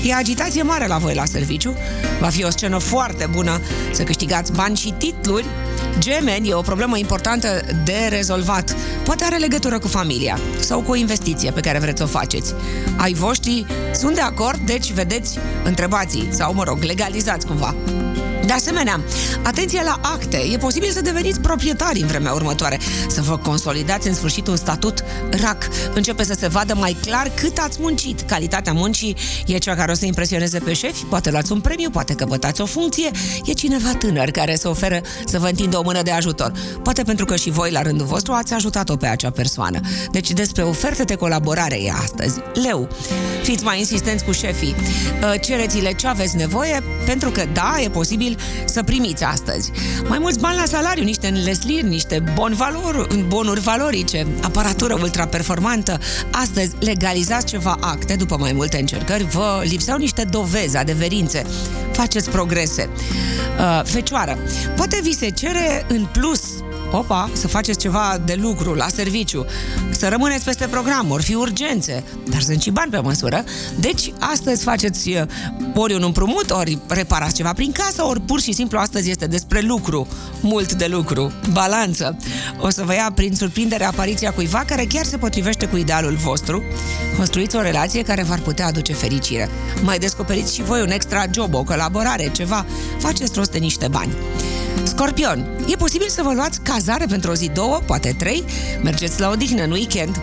E 0.05 0.13
agitație 0.13 0.61
mare 0.61 0.87
la 0.87 0.97
voi 0.97 1.15
la 1.15 1.25
serviciu, 1.25 1.75
va 2.19 2.27
fi 2.27 2.43
o 2.43 2.49
scenă 2.49 2.77
foarte 2.77 3.27
bună 3.31 3.61
să 3.91 4.03
câștigați 4.03 4.51
bani 4.51 4.75
și 4.75 4.93
titluri. 4.97 5.45
Gemeni 5.99 6.49
e 6.49 6.53
o 6.53 6.61
problemă 6.61 6.97
importantă 6.97 7.61
de 7.83 8.07
rezolvat. 8.09 8.75
Poate 9.03 9.23
are 9.23 9.37
legătură 9.37 9.79
cu 9.79 9.87
familia 9.87 10.39
sau 10.59 10.81
cu 10.81 10.91
o 10.91 10.95
investiție 10.95 11.51
pe 11.51 11.61
care 11.61 11.79
vreți 11.79 11.97
să 11.97 12.03
o 12.03 12.07
faceți. 12.07 12.53
Ai 12.97 13.13
voștri 13.13 13.65
sunt 13.93 14.15
de 14.15 14.21
acord, 14.21 14.59
deci 14.59 14.91
vedeți, 14.91 15.37
întrebați 15.63 16.27
sau, 16.29 16.53
mă 16.53 16.63
rog, 16.63 16.83
legalizați 16.83 17.45
cumva. 17.45 17.75
De 18.45 18.53
asemenea, 18.53 19.03
atenție 19.43 19.81
la 19.83 19.99
acte. 20.01 20.37
E 20.51 20.57
posibil 20.57 20.91
să 20.91 21.01
deveniți 21.01 21.39
proprietari 21.39 22.01
în 22.01 22.07
vremea 22.07 22.33
următoare, 22.33 22.79
să 23.09 23.21
vă 23.21 23.37
consolidați 23.37 24.07
în 24.07 24.13
sfârșit 24.13 24.47
un 24.47 24.55
statut 24.55 25.03
RAC. 25.29 25.67
Începe 25.93 26.23
să 26.23 26.35
se 26.39 26.47
vadă 26.47 26.75
mai 26.75 26.97
clar 27.01 27.31
cât 27.33 27.57
ați 27.57 27.77
muncit. 27.81 28.21
Calitatea 28.21 28.73
muncii 28.73 29.15
e 29.45 29.57
cea 29.57 29.75
care 29.75 29.91
o 29.91 29.95
să 29.95 30.05
impresioneze 30.05 30.59
pe 30.59 30.73
șefi, 30.73 31.03
poate 31.03 31.31
luați 31.31 31.51
un 31.51 31.61
premiu, 31.61 31.89
poate 31.89 32.13
căpătați 32.13 32.61
o 32.61 32.65
funcție, 32.65 33.11
e 33.45 33.53
cineva 33.53 33.93
tânăr 33.99 34.31
care 34.31 34.55
se 34.55 34.67
oferă 34.67 35.01
să 35.25 35.39
vă 35.39 35.47
întindă 35.47 35.77
o 35.77 35.81
mână 35.81 36.01
de 36.01 36.11
ajutor. 36.11 36.51
Poate 36.83 37.03
pentru 37.03 37.25
că 37.25 37.35
și 37.35 37.49
voi, 37.49 37.71
la 37.71 37.81
rândul 37.81 38.05
vostru, 38.05 38.33
ați 38.33 38.53
ajutat-o 38.53 38.95
pe 38.95 39.07
acea 39.07 39.29
persoană. 39.29 39.79
Deci 40.11 40.31
despre 40.31 40.63
oferte 40.63 41.03
de 41.03 41.15
colaborare 41.15 41.75
e 41.83 41.91
astăzi. 42.03 42.39
Leu, 42.53 42.87
fiți 43.43 43.63
mai 43.63 43.79
insistenți 43.79 44.23
cu 44.23 44.31
șefii. 44.31 44.75
Uh, 44.75 45.33
Cereți-le 45.41 45.93
ce 45.93 46.07
aveți 46.07 46.35
nevoie, 46.35 46.83
pentru 47.05 47.29
că, 47.29 47.43
da, 47.53 47.75
e 47.83 47.89
posibil 48.35 48.63
să 48.65 48.83
primiți 48.83 49.23
astăzi. 49.23 49.71
Mai 50.07 50.19
mulți 50.19 50.39
bani 50.39 50.57
la 50.57 50.65
salariu, 50.65 51.03
niște 51.03 51.27
înlesliri, 51.27 51.87
niște 51.87 52.23
bon 52.33 52.53
valor, 52.53 53.07
bonuri 53.27 53.59
valorice, 53.59 54.27
aparatură 54.41 54.97
ultraperformantă. 55.01 55.99
Astăzi 56.31 56.75
legalizați 56.79 57.45
ceva 57.45 57.77
acte 57.79 58.15
după 58.15 58.37
mai 58.39 58.51
multe 58.51 58.79
încercări, 58.79 59.23
vă 59.23 59.61
lipseau 59.63 59.97
niște 59.97 60.23
dovezi, 60.23 60.77
adeverințe. 60.77 61.45
Faceți 61.91 62.29
progrese. 62.29 62.89
Uh, 63.59 63.81
Fecioară, 63.83 64.37
poate 64.75 64.99
vi 65.03 65.13
se 65.13 65.29
cere 65.29 65.85
în 65.87 66.07
plus 66.11 66.41
Opa, 66.91 67.29
să 67.33 67.47
faceți 67.47 67.79
ceva 67.79 68.21
de 68.25 68.37
lucru, 68.41 68.73
la 68.73 68.87
serviciu, 68.87 69.45
să 69.89 70.07
rămâneți 70.07 70.43
peste 70.43 70.67
program, 70.67 71.11
ori 71.11 71.23
fi 71.23 71.33
urgențe, 71.33 72.03
dar 72.29 72.41
sunt 72.41 72.61
și 72.61 72.69
bani 72.69 72.91
pe 72.91 72.99
măsură. 72.99 73.43
Deci, 73.79 74.13
astăzi 74.19 74.63
faceți 74.63 75.09
uh, 75.09 75.21
ori 75.75 75.93
un 75.93 76.03
împrumut, 76.03 76.51
ori 76.51 76.77
reparați 76.87 77.35
ceva 77.35 77.53
prin 77.53 77.71
casă, 77.71 78.03
ori 78.03 78.21
pur 78.21 78.41
și 78.41 78.53
simplu 78.53 78.77
astăzi 78.77 79.09
este 79.09 79.27
despre 79.27 79.59
lucru, 79.61 80.07
mult 80.41 80.73
de 80.73 80.85
lucru, 80.85 81.31
balanță. 81.51 82.17
O 82.59 82.69
să 82.69 82.83
vă 82.83 82.93
ia 82.93 83.11
prin 83.15 83.35
surprindere 83.35 83.83
apariția 83.83 84.33
cuiva 84.33 84.63
care 84.67 84.85
chiar 84.85 85.05
se 85.05 85.17
potrivește 85.17 85.65
cu 85.65 85.77
idealul 85.77 86.13
vostru. 86.13 86.63
Construiți 87.17 87.55
o 87.55 87.61
relație 87.61 88.03
care 88.03 88.23
v-ar 88.23 88.39
putea 88.39 88.65
aduce 88.65 88.93
fericire. 88.93 89.49
Mai 89.83 89.99
descoperiți 89.99 90.53
și 90.53 90.63
voi 90.63 90.81
un 90.81 90.91
extra 90.91 91.23
job, 91.31 91.53
o 91.53 91.63
colaborare, 91.63 92.31
ceva. 92.31 92.65
Faceți 92.99 93.31
rost 93.35 93.51
de 93.51 93.57
niște 93.57 93.87
bani. 93.87 94.13
Scorpion, 94.83 95.45
e 95.67 95.75
posibil 95.75 96.09
să 96.09 96.21
vă 96.23 96.33
luați 96.33 96.59
cazare 96.61 97.05
pentru 97.09 97.31
o 97.31 97.33
zi, 97.33 97.49
două, 97.53 97.79
poate 97.85 98.15
trei, 98.17 98.43
mergeți 98.83 99.19
la 99.19 99.29
odihnă 99.29 99.63
în 99.63 99.71
weekend, 99.71 100.21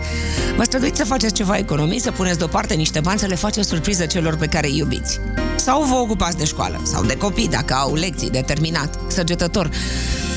vă 0.55 0.63
străduiți 0.63 0.97
să 0.97 1.05
faceți 1.05 1.33
ceva 1.33 1.57
economii, 1.57 1.99
să 1.99 2.11
puneți 2.11 2.37
deoparte 2.37 2.73
niște 2.73 2.99
bani, 2.99 3.19
să 3.19 3.25
le 3.25 3.35
faceți 3.35 3.67
surpriză 3.67 4.05
celor 4.05 4.35
pe 4.35 4.47
care 4.47 4.67
îi 4.67 4.77
iubiți. 4.77 5.19
Sau 5.55 5.83
vă 5.83 5.95
ocupați 5.95 6.37
de 6.37 6.45
școală, 6.45 6.81
sau 6.83 7.03
de 7.03 7.17
copii, 7.17 7.47
dacă 7.47 7.73
au 7.73 7.93
lecții 7.93 8.29
de 8.29 8.43
terminat, 8.45 8.99
săgetător. 9.07 9.69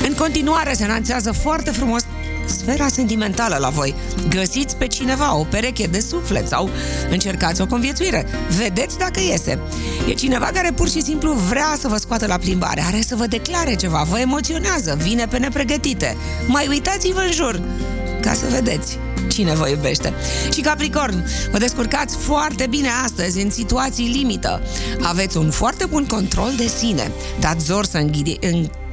În 0.07 0.13
continuare 0.13 0.73
se 0.73 0.83
anunțează 0.83 1.31
foarte 1.31 1.71
frumos 1.71 2.05
sfera 2.47 2.87
sentimentală 2.87 3.57
la 3.59 3.69
voi. 3.69 3.95
Găsiți 4.29 4.75
pe 4.75 4.87
cineva 4.87 5.35
o 5.35 5.43
pereche 5.43 5.87
de 5.87 5.99
suflet 5.99 6.47
sau 6.47 6.69
încercați 7.09 7.61
o 7.61 7.65
conviețuire. 7.65 8.25
Vedeți 8.57 8.97
dacă 8.97 9.19
iese. 9.19 9.59
E 10.09 10.13
cineva 10.13 10.45
care 10.45 10.71
pur 10.71 10.89
și 10.89 11.01
simplu 11.01 11.31
vrea 11.31 11.75
să 11.79 11.87
vă 11.87 11.97
scoată 11.97 12.25
la 12.27 12.37
plimbare, 12.37 12.83
are 12.85 13.01
să 13.01 13.15
vă 13.15 13.25
declare 13.25 13.75
ceva, 13.75 14.05
vă 14.09 14.19
emoționează, 14.19 14.97
vine 15.01 15.27
pe 15.27 15.37
nepregătite. 15.37 16.17
Mai 16.47 16.67
uitați-vă 16.67 17.19
în 17.19 17.31
jur 17.31 17.61
ca 18.21 18.33
să 18.33 18.45
vedeți 18.49 18.97
cine 19.27 19.53
vă 19.53 19.69
iubește. 19.69 20.13
Și 20.53 20.61
Capricorn, 20.61 21.25
vă 21.51 21.57
descurcați 21.57 22.17
foarte 22.17 22.67
bine 22.69 22.89
astăzi 23.03 23.41
în 23.41 23.49
situații 23.49 24.07
limită. 24.07 24.61
Aveți 25.01 25.37
un 25.37 25.51
foarte 25.51 25.85
bun 25.85 26.05
control 26.05 26.51
de 26.57 26.67
sine. 26.77 27.11
Dați 27.39 27.65
zor 27.65 27.85
să 27.85 27.97
înghide, 27.97 28.35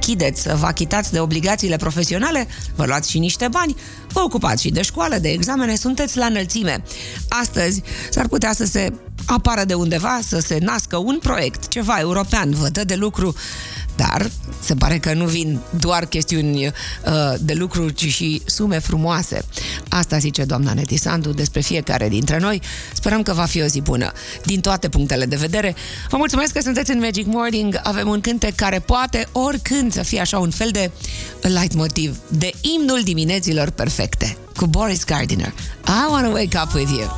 închideți, 0.05 0.41
să 0.41 0.55
vă 0.59 0.65
achitați 0.65 1.11
de 1.11 1.19
obligațiile 1.19 1.75
profesionale, 1.75 2.47
vă 2.75 2.85
luați 2.85 3.09
și 3.09 3.19
niște 3.19 3.47
bani, 3.47 3.75
vă 4.07 4.19
ocupați 4.19 4.61
și 4.61 4.69
de 4.69 4.81
școală, 4.81 5.17
de 5.17 5.29
examene, 5.29 5.75
sunteți 5.75 6.17
la 6.17 6.25
înălțime. 6.25 6.83
Astăzi 7.29 7.81
s-ar 8.09 8.27
putea 8.27 8.53
să 8.53 8.65
se 8.65 8.93
apară 9.25 9.63
de 9.63 9.73
undeva, 9.73 10.19
să 10.27 10.39
se 10.39 10.57
nască 10.61 10.97
un 10.97 11.17
proiect, 11.21 11.67
ceva 11.67 11.99
european, 11.99 12.51
vă 12.51 12.67
dă 12.69 12.83
de 12.83 12.95
lucru 12.95 13.35
dar 13.95 14.29
se 14.59 14.75
pare 14.75 14.97
că 14.97 15.13
nu 15.13 15.25
vin 15.25 15.59
doar 15.79 16.05
chestiuni 16.05 16.65
uh, 16.65 16.71
de 17.39 17.53
lucru, 17.53 17.89
ci 17.89 18.05
și 18.05 18.41
sume 18.45 18.79
frumoase. 18.79 19.45
Asta 19.89 20.17
zice 20.17 20.43
doamna 20.43 20.73
Netisandu 20.73 21.31
despre 21.31 21.61
fiecare 21.61 22.09
dintre 22.09 22.39
noi. 22.39 22.61
Sperăm 22.93 23.21
că 23.21 23.33
va 23.33 23.45
fi 23.45 23.61
o 23.61 23.65
zi 23.65 23.81
bună 23.81 24.11
din 24.43 24.61
toate 24.61 24.89
punctele 24.89 25.25
de 25.25 25.35
vedere. 25.35 25.75
Vă 26.09 26.17
mulțumesc 26.17 26.53
că 26.53 26.61
sunteți 26.61 26.91
în 26.91 26.99
Magic 26.99 27.25
Morning. 27.25 27.79
Avem 27.83 28.07
un 28.07 28.21
cântec 28.21 28.55
care 28.55 28.79
poate 28.79 29.27
oricând 29.31 29.93
să 29.93 30.03
fie 30.03 30.19
așa 30.19 30.39
un 30.39 30.49
fel 30.49 30.69
de 30.71 30.91
light 31.41 31.73
motiv, 31.73 32.17
de 32.27 32.51
imnul 32.77 33.01
dimineților 33.03 33.69
perfecte 33.69 34.37
cu 34.55 34.65
Boris 34.65 35.03
Gardiner. 35.03 35.53
I 35.87 36.09
want 36.09 36.25
to 36.25 36.31
wake 36.31 36.57
up 36.63 36.73
with 36.73 36.89
you. 36.89 37.09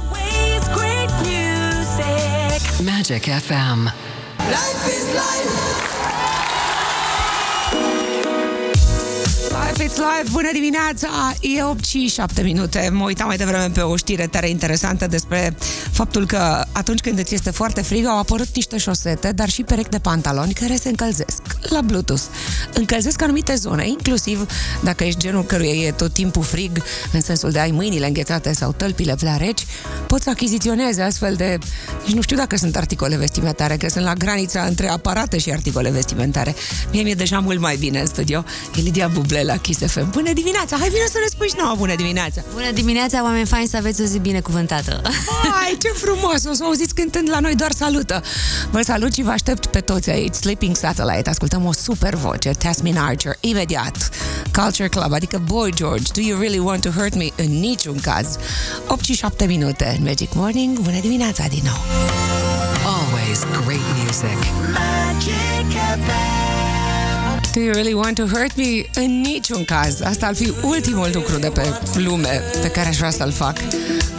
Magic 2.83 3.23
FM. 3.23 3.91
Life 4.37 4.87
is 4.87 5.05
life. 5.13 5.96
It's 9.79 9.97
Live, 9.97 10.29
bună 10.31 10.49
dimineața! 10.53 11.33
E 11.41 11.63
8 11.63 11.85
și 11.85 12.07
7 12.07 12.41
minute. 12.41 12.89
Mă 12.93 13.03
uitam 13.03 13.27
mai 13.27 13.37
devreme 13.37 13.69
pe 13.73 13.81
o 13.81 13.95
știre 13.95 14.27
tare 14.27 14.49
interesantă 14.49 15.07
despre 15.07 15.55
faptul 15.91 16.25
că 16.25 16.65
atunci 16.71 16.99
când 16.99 17.19
îți 17.19 17.33
este 17.33 17.51
foarte 17.51 17.81
frig 17.81 18.05
au 18.05 18.17
apărut 18.17 18.55
niște 18.55 18.77
șosete, 18.77 19.31
dar 19.31 19.49
și 19.49 19.63
perechi 19.63 19.89
de 19.89 19.99
pantaloni 19.99 20.53
care 20.53 20.75
se 20.75 20.89
încălzesc 20.89 21.41
la 21.61 21.81
Bluetooth. 21.81 22.21
Încălzesc 22.73 23.21
anumite 23.21 23.55
zone, 23.55 23.87
inclusiv 23.87 24.45
dacă 24.83 25.03
ești 25.03 25.19
genul 25.19 25.43
căruia 25.43 25.71
e 25.71 25.91
tot 25.91 26.13
timpul 26.13 26.43
frig, 26.43 26.83
în 27.11 27.21
sensul 27.21 27.51
de 27.51 27.59
ai 27.59 27.71
mâinile 27.71 28.07
înghețate 28.07 28.53
sau 28.53 28.71
tălpile 28.71 29.15
prea 29.15 29.35
reci, 29.35 29.65
poți 30.07 30.23
să 30.23 30.29
achiziționezi 30.29 31.01
astfel 31.01 31.35
de... 31.35 31.57
Nici 32.05 32.15
nu 32.15 32.21
știu 32.21 32.37
dacă 32.37 32.57
sunt 32.57 32.75
articole 32.75 33.17
vestimentare, 33.17 33.77
că 33.77 33.89
sunt 33.89 34.03
la 34.03 34.13
granița 34.13 34.61
între 34.61 34.89
aparate 34.89 35.37
și 35.37 35.51
articole 35.51 35.89
vestimentare. 35.89 36.55
Mie 36.91 37.01
mi-e 37.01 37.13
deja 37.13 37.39
mult 37.39 37.59
mai 37.59 37.75
bine 37.75 37.99
în 37.99 38.05
studio. 38.05 38.43
E 38.75 38.81
Lidia 38.81 39.07
Buble 39.07 39.43
la 39.43 39.57
Kiss 39.67 39.91
FM. 39.91 40.09
Bună 40.09 40.33
dimineața! 40.33 40.77
Hai, 40.79 40.89
vină 40.89 41.05
să 41.07 41.17
ne 41.19 41.25
spui 41.29 41.47
și 41.47 41.53
nouă 41.57 41.75
bună 41.77 41.95
dimineața! 41.95 42.41
Bună 42.53 42.71
dimineața, 42.71 43.23
oameni 43.23 43.45
faini, 43.45 43.67
să 43.67 43.77
aveți 43.77 44.01
o 44.01 44.05
zi 44.05 44.19
binecuvântată! 44.19 45.01
Hai, 45.51 45.77
ce 45.81 45.87
frumos! 45.87 46.45
O 46.45 46.53
să 46.53 46.63
auziți 46.63 46.93
cântând 46.93 47.29
la 47.29 47.39
noi 47.39 47.55
doar 47.55 47.71
salută! 47.71 48.23
Vă 48.71 48.81
salut 48.81 49.13
și 49.13 49.21
vă 49.21 49.29
aștept 49.29 49.65
pe 49.65 49.79
toți 49.79 50.09
aici. 50.09 50.33
Sleeping 50.33 50.75
Satellite. 50.75 51.29
Ascultăm 51.29 51.65
o 51.65 51.73
super 51.73 52.15
voce. 52.15 52.49
Tasmin 52.49 52.97
Archer. 52.97 53.37
Imediat. 53.39 54.09
Culture 54.53 54.87
Club, 54.87 55.13
adică 55.13 55.41
Boy 55.45 55.71
George. 55.73 56.11
Do 56.13 56.21
you 56.21 56.39
really 56.39 56.59
want 56.59 56.81
to 56.81 56.89
hurt 56.89 57.15
me? 57.15 57.27
În 57.35 57.59
niciun 57.59 57.99
caz. 57.99 58.37
8 58.87 59.03
și 59.03 59.13
7 59.13 59.45
minute. 59.45 59.99
Magic 60.03 60.33
Morning. 60.33 60.79
Bună 60.79 60.99
dimineața 60.99 61.45
din 61.49 61.61
nou! 61.63 61.81
Always 62.95 63.39
great 63.65 63.85
music. 64.03 64.39
Magic 64.73 65.71
FM. 65.71 66.56
Do 67.57 67.63
you 67.63 67.73
really 67.73 67.95
want 67.95 68.17
to 68.17 68.27
hurt 68.27 68.55
me? 68.55 68.85
În 68.93 69.21
niciun 69.21 69.65
caz. 69.65 70.01
Asta 70.01 70.25
ar 70.25 70.35
fi 70.35 70.53
ultimul 70.63 71.09
lucru 71.13 71.37
de 71.37 71.49
pe 71.49 71.79
lume 71.95 72.41
pe 72.61 72.69
care 72.69 72.87
aș 72.87 72.97
vrea 72.97 73.09
să-l 73.09 73.31
fac. 73.31 73.57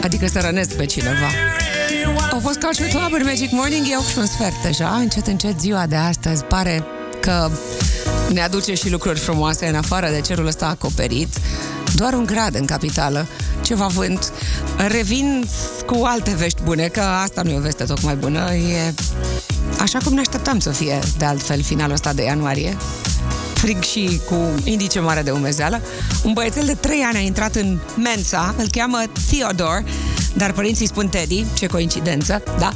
Adică 0.03 0.27
să 0.27 0.41
rănesc 0.41 0.73
pe 0.73 0.85
cineva. 0.85 1.27
Au 2.33 2.41
fost 2.41 2.61
Culture 2.61 2.89
Club 2.89 3.13
în 3.13 3.23
Magic 3.25 3.51
Morning, 3.51 3.87
e 3.91 3.97
8 3.97 4.07
și 4.07 4.19
un 4.19 4.27
sfert 4.27 4.63
deja. 4.63 4.89
Încet, 4.89 5.27
încet 5.27 5.61
ziua 5.61 5.87
de 5.87 5.97
astăzi 5.97 6.45
pare 6.45 6.85
că 7.21 7.51
ne 8.33 8.41
aduce 8.41 8.75
și 8.75 8.91
lucruri 8.91 9.19
frumoase 9.19 9.67
în 9.67 9.75
afară 9.75 10.09
de 10.11 10.21
cerul 10.21 10.47
ăsta 10.47 10.67
acoperit. 10.67 11.29
Doar 11.95 12.13
un 12.13 12.25
grad 12.25 12.55
în 12.55 12.65
capitală, 12.65 13.27
ceva 13.63 13.87
vânt. 13.87 14.33
Revin 14.89 15.45
cu 15.87 16.05
alte 16.05 16.35
vești 16.39 16.63
bune, 16.63 16.87
că 16.87 17.01
asta 17.01 17.43
nu 17.43 17.51
e 17.51 17.57
o 17.57 17.61
veste 17.61 17.85
tocmai 17.85 18.15
bună. 18.15 18.55
E 18.55 18.95
așa 19.81 19.99
cum 20.05 20.13
ne 20.13 20.21
așteptam 20.21 20.59
să 20.59 20.71
fie, 20.71 20.99
de 21.19 21.25
altfel, 21.25 21.63
finalul 21.63 21.95
ăsta 21.95 22.13
de 22.13 22.23
ianuarie 22.23 22.77
frig 23.59 23.83
și 23.83 24.21
cu 24.27 24.55
indice 24.65 25.01
mare 25.01 25.23
de 25.23 25.31
umezeală. 25.31 25.81
Un 26.23 26.33
băiețel 26.33 26.65
de 26.65 26.75
3 26.75 27.01
ani 27.01 27.17
a 27.17 27.21
intrat 27.21 27.55
în 27.55 27.79
Mensa, 27.97 28.55
îl 28.59 28.67
cheamă 28.71 29.03
Theodore, 29.31 29.85
dar 30.35 30.53
părinții 30.53 30.87
spun 30.87 31.09
Teddy, 31.09 31.45
ce 31.55 31.67
coincidență, 31.67 32.43
da? 32.59 32.73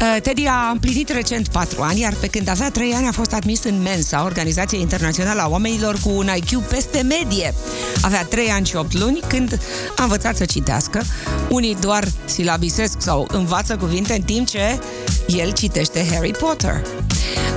Uh, 0.00 0.16
Teddy 0.22 0.46
a 0.46 0.70
împlinit 0.72 1.08
recent 1.08 1.48
4 1.48 1.82
ani, 1.82 2.00
iar 2.00 2.14
pe 2.20 2.26
când 2.26 2.48
avea 2.48 2.70
3 2.70 2.92
ani 2.92 3.06
a 3.06 3.12
fost 3.12 3.32
admis 3.32 3.64
în 3.64 3.82
Mensa, 3.82 4.24
Organizația 4.24 4.78
Internațională 4.78 5.40
a 5.40 5.48
Oamenilor 5.48 5.98
cu 6.02 6.10
un 6.10 6.28
IQ 6.36 6.68
peste 6.68 7.02
medie. 7.02 7.54
Avea 8.00 8.24
3 8.24 8.48
ani 8.48 8.66
și 8.66 8.76
8 8.76 8.98
luni 8.98 9.20
când 9.26 9.58
a 9.96 10.02
învățat 10.02 10.36
să 10.36 10.44
citească. 10.44 11.02
Unii 11.48 11.76
doar 11.80 12.08
silabisesc 12.24 12.96
sau 12.98 13.28
învață 13.32 13.76
cuvinte 13.76 14.14
în 14.14 14.22
timp 14.22 14.46
ce 14.46 14.78
el 15.26 15.52
citește 15.52 16.06
Harry 16.12 16.30
Potter. 16.30 16.82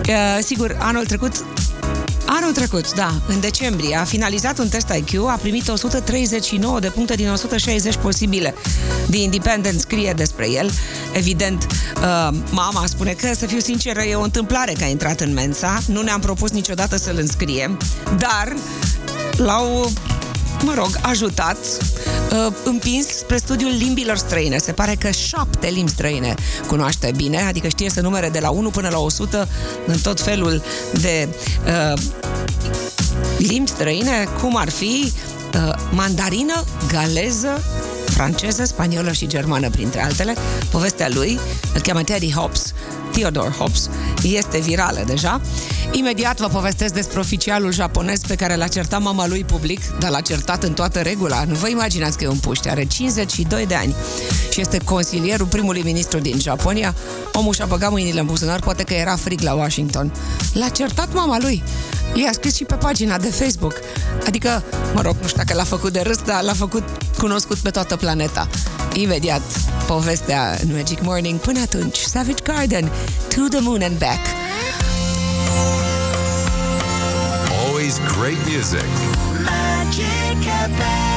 Uh, 0.07 0.43
sigur, 0.43 0.77
anul 0.79 1.05
trecut 1.05 1.45
Anul 2.41 2.51
trecut, 2.51 2.93
da, 2.93 3.21
în 3.27 3.39
decembrie, 3.39 3.95
a 3.95 4.03
finalizat 4.03 4.59
un 4.59 4.69
test 4.69 4.89
IQ, 4.89 5.27
a 5.27 5.37
primit 5.41 5.67
139 5.67 6.79
de 6.79 6.89
puncte 6.89 7.15
din 7.15 7.29
160 7.29 7.95
posibile. 7.95 8.53
The 9.09 9.21
Independent 9.21 9.79
scrie 9.79 10.13
despre 10.15 10.49
el. 10.51 10.69
Evident, 11.13 11.67
uh, 11.95 12.37
mama 12.49 12.83
spune 12.85 13.11
că, 13.11 13.33
să 13.33 13.45
fiu 13.45 13.59
sinceră, 13.59 14.01
e 14.01 14.15
o 14.15 14.21
întâmplare 14.21 14.73
că 14.77 14.83
a 14.83 14.87
intrat 14.87 15.19
în 15.19 15.33
Mensa. 15.33 15.79
Nu 15.87 16.01
ne-am 16.01 16.19
propus 16.19 16.51
niciodată 16.51 16.97
să-l 16.97 17.17
înscriem, 17.17 17.79
dar 18.17 18.55
l-au 19.37 19.91
mă 20.65 20.73
rog, 20.73 20.99
ajutat, 21.01 21.57
uh, 22.31 22.53
împins 22.63 23.07
spre 23.07 23.37
studiul 23.37 23.71
limbilor 23.71 24.17
străine. 24.17 24.57
Se 24.57 24.71
pare 24.71 24.95
că 24.95 25.09
șapte 25.09 25.67
limbi 25.67 25.91
străine 25.91 26.35
cunoaște 26.67 27.11
bine, 27.15 27.41
adică 27.41 27.67
știe 27.67 27.89
să 27.89 28.01
numere 28.01 28.29
de 28.29 28.39
la 28.39 28.49
1 28.49 28.69
până 28.69 28.89
la 28.89 28.99
100 28.99 29.47
în 29.85 29.97
tot 29.97 30.21
felul 30.21 30.61
de 31.01 31.27
uh, 31.65 32.01
limbi 33.37 33.69
străine, 33.69 34.27
cum 34.41 34.57
ar 34.57 34.69
fi 34.69 35.11
uh, 35.53 35.73
mandarină, 35.91 36.63
galeză, 36.87 37.63
franceză, 38.05 38.63
spaniolă 38.63 39.11
și 39.11 39.27
germană, 39.27 39.69
printre 39.69 40.03
altele. 40.03 40.35
Povestea 40.71 41.09
lui, 41.09 41.39
îl 41.73 41.81
cheamă 41.81 42.03
Teddy 42.03 42.31
Hobbs, 42.31 42.73
Theodore 43.15 43.49
Hobbs, 43.49 43.89
este 44.23 44.59
virală 44.59 45.03
deja. 45.05 45.41
Imediat 45.91 46.39
vă 46.39 46.47
povestesc 46.47 46.93
despre 46.93 47.19
oficialul 47.19 47.71
japonez 47.71 48.19
pe 48.27 48.35
care 48.35 48.55
l-a 48.55 48.67
certat 48.67 49.01
mama 49.01 49.27
lui 49.27 49.43
public, 49.43 49.79
dar 49.99 50.09
l-a 50.09 50.21
certat 50.21 50.63
în 50.63 50.73
toată 50.73 50.99
regula. 50.99 51.43
Nu 51.43 51.53
vă 51.53 51.67
imaginați 51.69 52.17
că 52.17 52.23
e 52.23 52.27
un 52.27 52.37
puște, 52.37 52.69
are 52.69 52.85
52 52.85 53.65
de 53.65 53.75
ani 53.75 53.95
și 54.51 54.61
este 54.61 54.77
consilierul 54.77 55.45
primului 55.45 55.81
ministru 55.81 56.19
din 56.19 56.39
Japonia. 56.39 56.95
Omul 57.33 57.53
și-a 57.53 57.65
băgat 57.65 57.91
mâinile 57.91 58.19
în 58.19 58.25
buzunar, 58.25 58.59
poate 58.59 58.83
că 58.83 58.93
era 58.93 59.15
frig 59.15 59.41
la 59.41 59.53
Washington. 59.53 60.13
L-a 60.53 60.69
certat 60.69 61.13
mama 61.13 61.37
lui. 61.39 61.63
I-a 62.15 62.31
scris 62.31 62.55
și 62.55 62.63
pe 62.63 62.75
pagina 62.75 63.17
de 63.17 63.27
Facebook. 63.27 63.73
Adică, 64.25 64.63
mă 64.93 65.01
rog, 65.01 65.15
nu 65.21 65.27
știu 65.27 65.37
dacă 65.45 65.53
l-a 65.53 65.63
făcut 65.63 65.93
de 65.93 65.99
râs, 65.99 66.17
dar 66.25 66.43
l-a 66.43 66.53
făcut 66.53 66.83
cunoscut 67.17 67.57
pe 67.57 67.69
toată 67.69 67.95
planeta. 67.95 68.47
Imediat, 68.93 69.41
povestea 69.87 70.57
în 70.61 70.75
Magic 70.75 71.01
Morning. 71.01 71.39
Până 71.39 71.59
atunci, 71.61 71.97
Savage 71.97 72.43
Garden, 72.43 72.91
To 73.35 73.41
the 73.49 73.59
Moon 73.59 73.81
and 73.81 73.97
Back. 73.97 74.19
Always 77.65 77.99
great 78.17 78.37
music. 78.47 78.89
Magic 79.43 80.43
FM. 80.43 81.14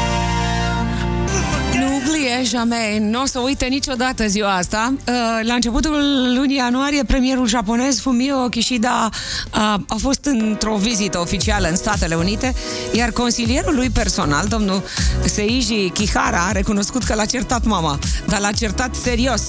Oubliez 1.82 2.48
jamais, 2.48 2.98
nu 3.00 3.22
o 3.22 3.26
să 3.26 3.38
uite 3.38 3.66
niciodată 3.66 4.26
ziua 4.26 4.56
asta. 4.56 4.94
Uh, 4.94 5.14
La 5.42 5.54
începutul 5.54 5.92
lunii 6.36 6.56
ianuarie, 6.56 7.02
premierul 7.04 7.46
japonez 7.46 8.00
Fumio 8.00 8.48
Kishida 8.48 9.08
a, 9.50 9.82
a 9.88 9.96
fost 10.00 10.24
într-o 10.24 10.76
vizită 10.76 11.18
oficială 11.18 11.68
în 11.68 11.76
Statele 11.76 12.14
Unite, 12.14 12.54
iar 12.92 13.10
consilierul 13.10 13.74
lui 13.74 13.90
personal, 13.90 14.46
domnul 14.46 14.82
Seiji 15.24 15.90
Kihara, 15.90 16.46
a 16.48 16.52
recunoscut 16.52 17.02
că 17.02 17.14
l-a 17.14 17.24
certat 17.24 17.64
mama, 17.64 17.98
dar 18.26 18.40
l-a 18.40 18.52
certat 18.52 18.94
serios. 18.94 19.42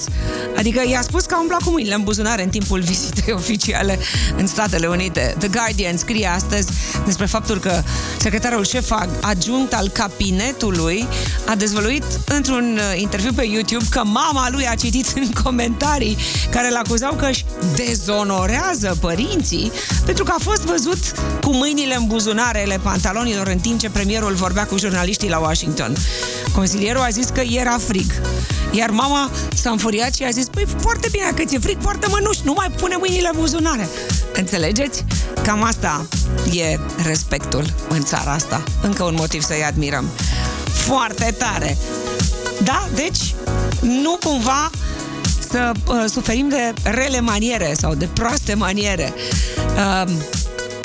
Adică 0.56 0.82
i-a 0.88 1.02
spus 1.02 1.24
că 1.24 1.34
a 1.34 1.40
umblat 1.40 1.62
cu 1.62 1.70
mâinile 1.70 1.94
în 1.94 2.02
buzunare 2.02 2.42
în 2.42 2.48
timpul 2.48 2.80
vizitei 2.80 3.32
oficiale 3.32 3.98
în 4.36 4.46
Statele 4.46 4.86
Unite. 4.86 5.34
The 5.38 5.48
Guardian 5.48 5.96
scrie 5.96 6.26
astăzi 6.26 6.68
despre 7.04 7.26
faptul 7.26 7.58
că 7.58 7.82
secretarul 8.18 8.64
șef 8.64 8.92
adjunct 9.20 9.74
al 9.74 9.88
cabinetului 9.88 11.06
a 11.46 11.54
dezvăluit 11.54 12.04
într-un 12.24 12.78
uh, 12.78 13.00
interviu 13.00 13.32
pe 13.32 13.44
YouTube 13.44 13.84
că 13.90 14.02
mama 14.04 14.48
lui 14.50 14.66
a 14.68 14.74
citit 14.74 15.06
în 15.14 15.30
comentarii 15.42 16.16
care 16.50 16.68
îl 16.68 16.76
acuzau 16.76 17.14
că 17.14 17.26
își 17.26 17.44
dezonorează 17.76 18.96
părinții 19.00 19.72
pentru 20.04 20.24
că 20.24 20.32
a 20.36 20.42
fost 20.42 20.62
văzut 20.62 20.98
cu 21.40 21.54
mâinile 21.54 21.96
în 21.96 22.06
buzunarele 22.06 22.78
pantalonilor 22.82 23.46
în 23.46 23.58
timp 23.58 23.80
ce 23.80 23.90
premierul 23.90 24.32
vorbea 24.32 24.66
cu 24.66 24.78
jurnaliștii 24.78 25.28
la 25.28 25.38
Washington. 25.38 25.96
Consilierul 26.52 27.02
a 27.02 27.08
zis 27.08 27.28
că 27.28 27.40
era 27.40 27.78
frig. 27.86 28.12
Iar 28.70 28.90
mama 28.90 29.30
s-a 29.54 29.70
înfuriat 29.70 30.14
și 30.14 30.24
a 30.24 30.30
zis, 30.30 30.46
păi 30.46 30.66
foarte 30.76 31.08
bine, 31.10 31.32
că 31.36 31.44
ți-e 31.44 31.58
frig, 31.58 31.76
foarte 31.80 32.06
mănuși, 32.10 32.40
nu 32.44 32.52
mai 32.56 32.70
pune 32.76 32.96
mâinile 32.98 33.30
în 33.32 33.38
buzunare. 33.40 33.88
Înțelegeți? 34.34 35.04
Cam 35.42 35.62
asta 35.62 36.06
e 36.52 36.78
respectul 37.04 37.64
în 37.88 38.04
țara 38.04 38.32
asta. 38.32 38.62
Încă 38.82 39.04
un 39.04 39.14
motiv 39.18 39.42
să-i 39.42 39.64
admirăm. 39.64 40.04
Foarte 40.90 41.34
tare! 41.38 41.76
Da, 42.64 42.88
deci, 42.94 43.34
nu 43.80 44.18
cumva 44.24 44.70
să 45.50 45.72
uh, 45.86 46.04
suferim 46.06 46.48
de 46.48 46.74
rele 46.82 47.20
maniere 47.20 47.72
sau 47.74 47.94
de 47.94 48.08
proaste 48.12 48.54
maniere. 48.54 49.14
Uh, 49.76 50.10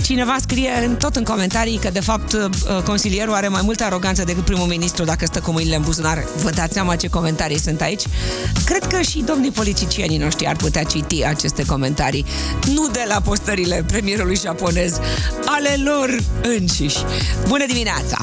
Cineva 0.06 0.36
scrie 0.40 0.72
în, 0.86 0.96
tot 0.96 1.16
în 1.16 1.24
comentarii 1.24 1.78
că, 1.78 1.90
de 1.90 2.00
fapt, 2.00 2.34
uh, 2.34 2.50
consilierul 2.84 3.34
are 3.34 3.48
mai 3.48 3.62
multă 3.64 3.84
aroganță 3.84 4.24
decât 4.24 4.44
primul 4.44 4.68
ministru 4.68 5.04
dacă 5.04 5.26
stă 5.26 5.40
cu 5.40 5.52
mâinile 5.52 5.76
în 5.76 5.82
buzunar. 5.82 6.24
Vă 6.42 6.50
dați 6.50 6.74
seama 6.74 6.96
ce 6.96 7.08
comentarii 7.08 7.60
sunt 7.60 7.82
aici? 7.82 8.02
Cred 8.66 8.84
că 8.88 9.02
și 9.02 9.24
domnii 9.26 9.52
politicienii 9.52 10.18
noștri 10.18 10.48
ar 10.48 10.56
putea 10.56 10.84
citi 10.84 11.24
aceste 11.24 11.66
comentarii. 11.66 12.26
Nu 12.74 12.88
de 12.88 13.06
la 13.08 13.22
postările 13.22 13.84
premierului 13.88 14.36
japonez, 14.36 15.00
ale 15.46 15.76
lor 15.84 16.20
înșiși. 16.42 16.98
Bună 17.48 17.66
dimineața! 17.68 18.18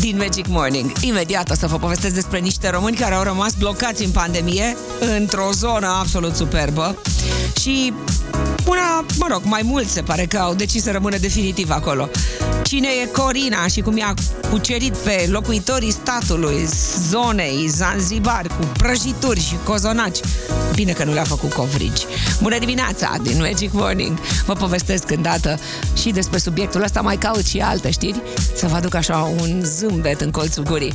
din 0.00 0.16
Magic 0.16 0.46
Morning. 0.46 0.92
Imediat 1.00 1.50
o 1.50 1.54
să 1.54 1.66
vă 1.66 1.76
povestesc 1.76 2.14
despre 2.14 2.38
niște 2.38 2.70
români 2.70 2.96
care 2.96 3.14
au 3.14 3.22
rămas 3.22 3.52
blocați 3.58 4.04
în 4.04 4.10
pandemie 4.10 4.76
într-o 5.16 5.48
zonă 5.52 5.86
absolut 5.86 6.34
superbă 6.34 6.96
și 7.60 7.92
una, 8.66 9.04
mă 9.18 9.26
rog, 9.30 9.40
mai 9.44 9.60
mulți 9.64 9.92
se 9.92 10.02
pare 10.02 10.24
că 10.24 10.38
au 10.38 10.54
decis 10.54 10.82
să 10.82 10.90
rămână 10.90 11.16
definitiv 11.16 11.70
acolo. 11.70 12.08
Cine 12.62 12.88
e 13.02 13.06
Corina 13.06 13.66
și 13.66 13.80
cum 13.80 13.96
i-a 13.96 14.14
cucerit 14.50 14.96
pe 14.96 15.26
locuitorii 15.30 15.90
statului, 15.90 16.64
zonei, 17.08 17.66
Zanzibar, 17.68 18.46
cu 18.46 18.66
prăjituri 18.78 19.40
și 19.40 19.54
cozonaci. 19.64 20.18
Bine 20.74 20.92
că 20.92 21.04
nu 21.04 21.12
le-a 21.12 21.24
făcut 21.24 21.52
covrigi. 21.52 22.06
Bună 22.42 22.58
dimineața 22.58 23.16
din 23.22 23.38
Magic 23.38 23.72
Morning! 23.72 24.18
Vă 24.46 24.52
povestesc 24.52 25.10
îndată 25.10 25.58
și 25.96 26.10
despre 26.10 26.38
subiectul 26.38 26.82
ăsta, 26.82 27.00
mai 27.00 27.16
caut 27.16 27.46
și 27.46 27.58
alte 27.58 27.90
știri, 27.90 28.22
să 28.54 28.66
vă 28.66 28.76
aduc 28.76 28.94
așa 28.94 29.32
un 29.40 29.62
zâmbet 29.64 30.20
în 30.20 30.30
colțul 30.30 30.62
gurii. 30.62 30.92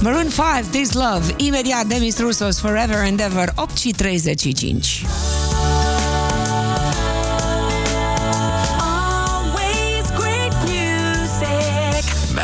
Maroon 0.00 0.28
5, 0.28 0.34
This 0.70 0.92
Love, 0.92 1.34
imediat 1.36 1.86
Demis 1.86 2.18
Russos, 2.18 2.58
Forever 2.58 2.98
and 2.98 3.20
Ever, 3.20 3.52
8 3.56 3.76
și 3.76 3.90
35. 3.90 5.04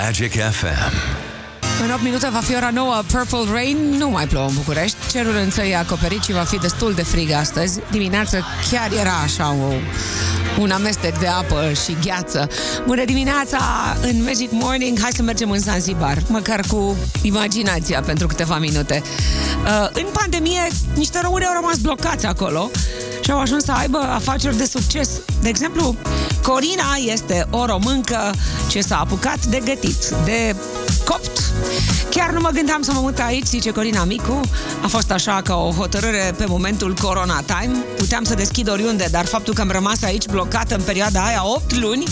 Magic 0.09 0.33
FM. 0.33 0.93
În 1.85 1.91
8 1.91 2.03
minute 2.03 2.29
va 2.33 2.39
fi 2.39 2.55
ora 2.55 2.71
nouă 2.71 3.03
Purple 3.13 3.53
Rain, 3.53 3.77
nu 3.77 4.09
mai 4.09 4.27
plouă 4.27 4.47
în 4.49 4.55
București, 4.55 4.97
cerul 5.11 5.35
însă 5.37 5.63
e 5.63 5.77
acoperit 5.77 6.23
și 6.23 6.33
va 6.33 6.41
fi 6.41 6.59
destul 6.59 6.93
de 6.93 7.03
frig 7.03 7.31
astăzi. 7.31 7.81
Dimineața 7.91 8.39
chiar 8.71 8.93
era 8.93 9.13
așa 9.13 9.53
o, 9.53 9.73
un 10.61 10.71
amestec 10.71 11.19
de 11.19 11.27
apă 11.27 11.73
și 11.85 11.97
gheață. 12.05 12.49
Bună 12.87 13.05
dimineața 13.05 13.59
în 14.03 14.23
Magic 14.23 14.51
Morning, 14.51 15.01
hai 15.01 15.11
să 15.13 15.23
mergem 15.23 15.51
în 15.51 15.59
Zanzibar, 15.59 16.19
măcar 16.29 16.61
cu 16.69 16.97
imaginația 17.23 18.01
pentru 18.01 18.27
câteva 18.27 18.59
minute. 18.59 19.03
Uh, 19.65 19.89
în 19.93 20.07
pandemie, 20.13 20.67
niște 20.95 21.21
români 21.23 21.45
au 21.45 21.55
rămas 21.61 21.77
blocați 21.77 22.27
acolo 22.27 22.71
și 23.25 23.31
au 23.31 23.41
ajuns 23.41 23.65
să 23.65 23.73
aibă 23.73 23.99
afaceri 23.99 24.57
de 24.57 24.65
succes. 24.65 25.11
De 25.43 25.49
exemplu, 25.49 25.97
Corina 26.49 26.95
este 27.13 27.47
o 27.51 27.65
româncă 27.65 28.35
ce 28.69 28.81
s-a 28.81 28.99
apucat 28.99 29.47
de 29.47 29.63
gătit, 29.65 30.09
de 30.25 30.57
copt. 31.05 31.41
Chiar 32.11 32.31
nu 32.31 32.41
mă 32.41 32.49
gândeam 32.53 32.83
să 32.83 32.93
mă 32.93 33.01
mut 33.01 33.19
aici, 33.19 33.47
zice 33.47 33.71
Corina 33.71 34.05
Micu. 34.05 34.41
A 34.83 34.87
fost 34.87 35.11
așa 35.11 35.41
ca 35.45 35.55
o 35.55 35.71
hotărâre 35.71 36.35
pe 36.37 36.45
momentul 36.47 36.95
Corona 37.03 37.41
Time. 37.41 37.77
Puteam 37.97 38.25
să 38.25 38.35
deschid 38.35 38.71
oriunde, 38.71 39.09
dar 39.11 39.25
faptul 39.25 39.55
că 39.55 39.61
am 39.61 39.71
rămas 39.71 40.03
aici 40.03 40.27
blocată 40.27 40.75
în 40.75 40.83
perioada 40.83 41.25
aia 41.25 41.43
8 41.45 41.77
luni, 41.77 42.05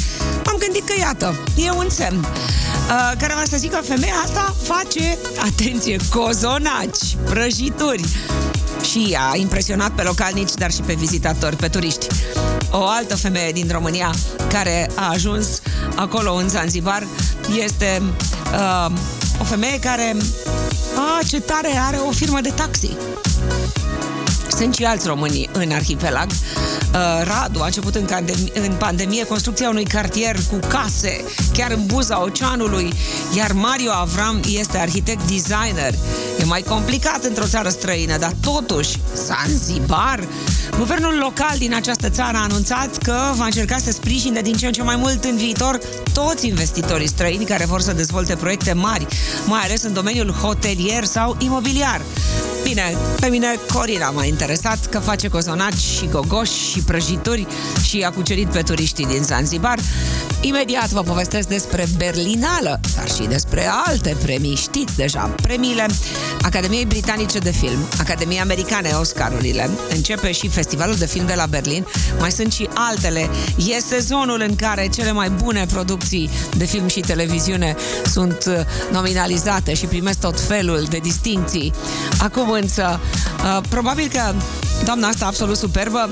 m-am 0.45 0.57
gândit 0.59 0.87
că 0.87 0.93
iată, 0.99 1.35
e 1.67 1.71
un 1.71 1.89
semn. 1.89 2.19
Uh, 2.19 3.13
care 3.19 3.35
va 3.35 3.43
să 3.49 3.57
zic 3.57 3.71
că 3.71 3.81
femeia 3.83 4.15
asta 4.25 4.55
face, 4.63 5.19
atenție, 5.39 5.97
cozonaci, 6.11 7.17
prăjituri 7.25 8.05
și 8.83 9.17
a 9.31 9.37
impresionat 9.37 9.91
pe 9.91 10.03
localnici, 10.03 10.55
dar 10.55 10.73
și 10.73 10.81
pe 10.81 10.95
vizitatori, 10.95 11.57
pe 11.57 11.69
turiști. 11.69 12.07
O 12.71 12.87
altă 12.87 13.17
femeie 13.17 13.53
din 13.53 13.69
România 13.71 14.15
care 14.49 14.91
a 14.95 15.09
ajuns 15.09 15.61
acolo 15.95 16.33
în 16.33 16.49
Zanzibar 16.49 17.07
este 17.65 18.03
uh, 18.53 18.93
o 19.41 19.45
femeie 19.45 19.79
care, 19.79 20.17
a, 20.97 21.23
ce 21.27 21.41
tare, 21.41 21.79
are 21.87 21.97
o 21.97 22.11
firmă 22.11 22.41
de 22.41 22.53
taxi. 22.55 22.97
Sunt 24.57 24.75
și 24.75 24.85
alți 24.85 25.07
români 25.07 25.49
în 25.53 25.71
arhipelag. 25.71 26.31
Uh, 26.31 27.23
Radu 27.25 27.61
a 27.63 27.65
început 27.65 27.95
în, 27.95 28.05
pandemie, 28.05 28.53
în 28.55 28.73
pandemie 28.79 29.27
construcția 29.27 29.69
unui 29.69 29.85
cartier 29.85 30.37
cu 30.51 30.59
case, 30.69 31.25
chiar 31.53 31.71
în 31.71 31.87
buza 31.87 32.23
oceanului, 32.23 32.93
iar 33.37 33.53
Mario 33.53 33.91
Avram 33.91 34.41
este 34.49 34.79
arhitect 34.79 35.23
designer. 35.27 35.95
E 36.41 36.45
mai 36.45 36.63
complicat 36.63 37.25
într-o 37.25 37.47
țară 37.47 37.69
străină, 37.69 38.17
dar 38.19 38.33
totuși, 38.41 38.97
Zanzibar, 39.15 40.27
guvernul 40.79 41.19
local 41.19 41.55
din 41.59 41.75
această 41.75 42.09
țară 42.09 42.37
a 42.37 42.43
anunțat 42.43 42.97
că 42.97 43.17
va 43.35 43.45
încerca 43.45 43.77
să 43.77 43.91
sprijine 43.91 44.41
din 44.41 44.55
ce 44.55 44.67
în 44.67 44.73
ce 44.73 44.83
mai 44.83 44.97
mult 44.97 45.25
în 45.25 45.37
viitor 45.37 45.79
toți 46.13 46.47
investitorii 46.47 47.09
străini 47.09 47.45
care 47.45 47.65
vor 47.65 47.81
să 47.81 47.93
dezvolte 47.93 48.37
proiecte 48.37 48.73
mari, 48.73 49.07
mai 49.47 49.61
ales 49.61 49.83
în 49.83 49.93
domeniul 49.93 50.31
hotelier 50.31 51.05
sau 51.05 51.37
imobiliar. 51.39 52.01
Bine, 52.67 52.97
pe 53.21 53.27
mine 53.27 53.47
Corina 53.73 54.11
m-a 54.11 54.25
interesat 54.25 54.87
că 54.87 54.99
face 54.99 55.29
cozonaci 55.29 55.79
și 55.79 56.09
gogoși 56.11 56.71
și 56.71 56.81
prăjituri 56.81 57.47
și 57.83 58.03
a 58.03 58.11
cucerit 58.11 58.49
pe 58.49 58.63
turiștii 58.63 59.07
din 59.07 59.23
Zanzibar. 59.23 59.79
Imediat 60.41 60.89
vă 60.89 61.03
povestesc 61.03 61.49
despre 61.49 61.87
Berlinală, 61.97 62.81
dar 62.97 63.11
și 63.11 63.23
despre 63.23 63.69
alte 63.87 64.17
premii. 64.23 64.57
Știți 64.57 64.97
deja, 64.97 65.35
premiile 65.43 65.87
Academiei 66.43 66.85
Britanice 66.85 67.39
de 67.39 67.51
Film, 67.51 67.79
Academia 67.99 68.43
Americane 68.43 68.91
Oscarurile. 69.01 69.71
Începe 69.91 70.33
și 70.33 70.49
Festivalul 70.49 70.95
de 70.95 71.07
Film 71.07 71.27
de 71.27 71.35
la 71.35 71.47
Berlin. 71.47 71.87
Mai 72.19 72.31
sunt 72.31 72.53
și 72.53 72.69
altele. 72.75 73.31
E 73.57 73.81
sezonul 73.81 74.45
în 74.49 74.57
care 74.57 74.89
cele 74.95 75.13
mai 75.13 75.31
bune 75.31 75.67
producții 75.73 76.31
de 76.57 76.65
film 76.65 76.89
și 76.89 77.01
televiziune 77.01 77.77
sunt 78.13 78.45
uh, 78.47 78.55
nominalizate 78.93 79.75
și 79.75 79.87
primesc 79.87 80.21
tot 80.21 80.41
felul 80.41 80.87
de 80.91 80.99
distinții. 80.99 81.73
Acum 82.19 82.51
însă, 82.51 83.01
uh, 83.45 83.63
probabil 83.69 84.09
că 84.13 84.35
doamna 84.85 85.09
asta 85.09 85.27
absolut 85.27 85.57
superbă 85.57 86.11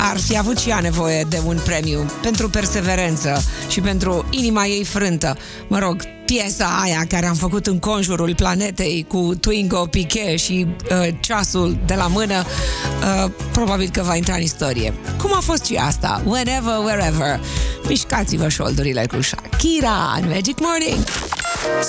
ar 0.00 0.18
fi 0.18 0.38
avut 0.38 0.58
și 0.58 0.68
ea 0.68 0.80
nevoie 0.80 1.26
de 1.28 1.40
un 1.44 1.58
premiu 1.64 2.10
pentru 2.22 2.48
perseverență 2.48 3.42
și 3.68 3.80
pentru 3.80 4.24
inima 4.30 4.66
ei 4.66 4.84
frântă. 4.84 5.36
Mă 5.68 5.78
rog, 5.78 6.02
piesa 6.24 6.78
aia 6.82 7.04
care 7.08 7.26
am 7.26 7.34
făcut 7.34 7.66
în 7.66 7.78
conjurul 7.78 8.34
planetei 8.34 9.04
cu 9.08 9.34
Twingo 9.40 9.86
Piquet 9.86 10.38
și 10.38 10.66
uh, 10.90 11.08
ceasul 11.20 11.78
de 11.86 11.94
la 11.94 12.06
mână, 12.06 12.44
uh, 12.44 13.30
probabil 13.52 13.88
că 13.92 14.02
va 14.02 14.16
intra 14.16 14.34
în 14.34 14.40
istorie. 14.40 14.94
Cum 15.18 15.32
a 15.34 15.40
fost 15.40 15.64
și 15.64 15.74
asta? 15.74 16.22
Whenever, 16.24 16.76
wherever. 16.76 17.40
Mișcați-vă 17.88 18.48
șoldurile 18.48 19.06
cu 19.06 19.22
Shakira 19.22 20.18
în 20.20 20.28
Magic 20.28 20.58
Morning. 20.60 21.04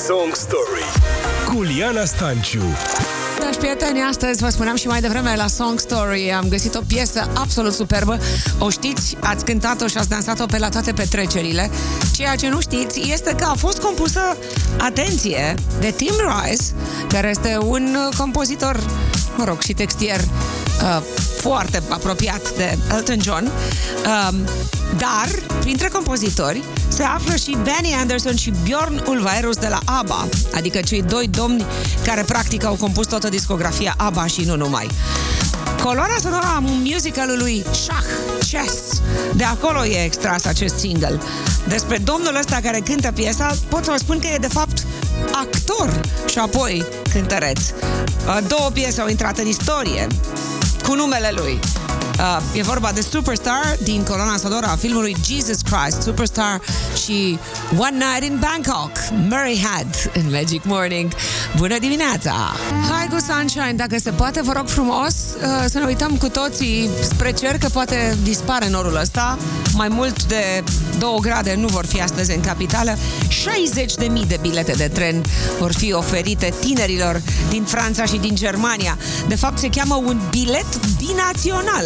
Song 0.08 0.36
Story 0.36 0.86
cu 1.46 1.62
Liana 1.62 2.06
Stanciu 2.06 2.64
dragi 3.42 3.58
prieteni, 3.58 4.02
astăzi 4.02 4.44
vă 4.44 4.50
spuneam 4.50 4.76
și 4.76 4.88
mai 4.88 5.02
devreme 5.02 5.36
la 5.36 5.48
Song 5.48 5.80
Story 5.80 6.32
Am 6.32 6.48
găsit 6.48 6.76
o 6.76 6.80
piesă 6.88 7.32
absolut 7.34 7.74
superbă. 7.74 8.18
O 8.60 8.70
știți, 8.70 9.18
ați 9.20 9.46
cântat-o 9.46 9.88
și 9.88 9.98
ați 9.98 10.10
dansat-o 10.10 10.46
pe 10.46 10.58
la 10.58 10.70
toate 10.70 10.92
petrecerile. 10.92 11.70
Ceea 12.14 12.36
ce 12.36 12.50
nu 12.50 12.60
știți 12.60 13.12
este 13.12 13.36
că 13.38 13.46
a 13.46 13.54
fost 13.54 13.80
compusă, 13.80 14.20
atenție, 14.80 15.54
de 15.80 15.94
Tim 15.98 16.14
Rice 16.14 16.64
Care 17.08 17.30
este 17.30 17.58
un 17.62 17.96
uh, 18.08 18.16
compozitor, 18.18 18.80
mă 19.38 19.44
rog, 19.44 19.62
și 19.62 19.74
textier 19.74 20.20
uh, 20.20 21.02
foarte 21.42 21.84
apropiat 21.90 22.56
de 22.56 22.78
Elton 22.92 23.22
John 23.22 23.46
uh, 23.46 24.36
Dar, 24.98 25.28
printre 25.60 25.88
compozitori, 25.88 26.64
se 26.88 27.04
află 27.04 27.36
și 27.36 27.58
Benny 27.64 27.96
Anderson 28.00 28.36
și 28.36 28.54
Bjorn 28.64 29.04
Ulvaeus 29.08 29.58
de 29.58 29.68
la 29.68 29.80
ABBA 29.86 30.28
Adică 30.54 30.80
cei 30.80 31.02
doi 31.02 31.28
domni 31.28 31.66
care 32.04 32.24
practic 32.24 32.66
au 32.66 32.76
compus 32.76 33.08
toată 33.08 33.30
discografia 33.30 33.94
ABBA 33.98 34.26
și 34.26 34.42
nu 34.42 34.56
numai 34.56 34.88
Coloana 35.84 36.18
sonoră 36.22 36.46
a 36.56 36.60
musicalului 36.60 37.64
Schach, 37.72 38.06
Chess. 38.40 39.02
De 39.36 39.44
acolo 39.44 39.86
e 39.86 40.04
extras 40.04 40.46
acest 40.46 40.78
single. 40.78 41.20
Despre 41.68 41.98
domnul 41.98 42.36
ăsta 42.36 42.60
care 42.64 42.80
cântă 42.80 43.12
piesa, 43.12 43.56
pot 43.68 43.84
să 43.84 43.92
vă 43.92 43.98
spun 43.98 44.20
că 44.20 44.28
e 44.28 44.38
de 44.38 44.48
fapt 44.48 44.86
actor 45.32 46.02
și 46.30 46.38
apoi 46.40 46.86
cântăreț. 47.14 47.60
Uh, 47.70 48.38
Două 48.48 48.70
piese 48.74 49.02
au 49.02 49.08
intrat 49.08 49.38
în 49.38 49.48
istorie 49.48 50.08
cu 50.92 50.98
numele 50.98 51.32
lui. 51.36 51.81
Uh, 52.20 52.42
e 52.54 52.62
vorba 52.62 52.92
de 52.92 53.02
Superstar 53.02 53.78
din 53.84 54.04
coloana 54.04 54.38
sonoră 54.38 54.66
a 54.66 54.76
filmului 54.76 55.16
Jesus 55.26 55.62
Christ, 55.62 56.02
Superstar 56.02 56.62
și 57.04 57.40
One 57.78 57.98
Night 57.98 58.32
in 58.32 58.40
Bangkok, 58.40 58.92
Murray 59.30 59.62
Had 59.64 60.12
în 60.14 60.32
Magic 60.32 60.64
Morning. 60.64 61.12
Bună 61.56 61.80
dimineața! 61.80 62.34
Hai 62.92 63.08
cu 63.08 63.18
Sunshine, 63.28 63.74
dacă 63.76 64.00
se 64.00 64.12
poate, 64.12 64.42
vă 64.42 64.52
rog 64.56 64.68
frumos 64.68 65.14
uh, 65.14 65.66
să 65.70 65.78
ne 65.78 65.86
uităm 65.86 66.18
cu 66.18 66.30
toții 66.30 66.90
spre 67.02 67.32
cer, 67.32 67.58
că 67.58 67.68
poate 67.74 68.18
dispare 68.24 68.70
norul 68.70 68.96
ăsta. 68.96 69.38
Mai 69.74 69.88
mult 69.88 70.24
de 70.24 70.64
2 71.00 71.18
grade 71.22 71.56
nu 71.56 71.68
vor 71.68 71.86
fi 71.86 72.02
astăzi 72.02 72.36
în 72.36 72.42
capitală. 72.42 72.98
60.000 73.28 74.28
de 74.28 74.38
bilete 74.42 74.72
de 74.72 74.88
tren 74.88 75.24
vor 75.60 75.74
fi 75.74 75.94
oferite 75.94 76.54
tinerilor 76.60 77.22
din 77.50 77.64
Franța 77.64 78.06
și 78.06 78.18
din 78.18 78.36
Germania. 78.36 78.98
De 79.28 79.36
fapt, 79.36 79.58
se 79.58 79.70
cheamă 79.70 79.96
un 79.96 80.20
bilet 80.30 80.66
binațional. 80.98 81.86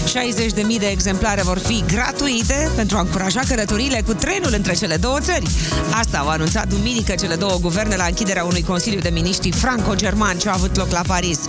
60.000 0.11 0.79
de 0.79 0.87
exemplare 0.87 1.41
vor 1.41 1.59
fi 1.59 1.83
gratuite 1.87 2.69
pentru 2.75 2.97
a 2.97 2.99
încuraja 2.99 3.41
călătorile 3.47 4.01
cu 4.05 4.13
trenul 4.13 4.53
între 4.53 4.73
cele 4.73 4.95
două 4.95 5.19
țări. 5.19 5.47
Asta 5.91 6.17
au 6.17 6.27
anunțat 6.27 6.67
duminică 6.67 7.15
cele 7.19 7.35
două 7.35 7.57
guverne 7.61 7.95
la 7.95 8.05
închiderea 8.05 8.43
unui 8.43 8.63
Consiliu 8.63 8.99
de 8.99 9.09
Miniștri 9.09 9.51
franco-german 9.51 10.37
ce 10.37 10.49
a 10.49 10.53
avut 10.53 10.77
loc 10.77 10.91
la 10.91 11.01
Paris. 11.07 11.39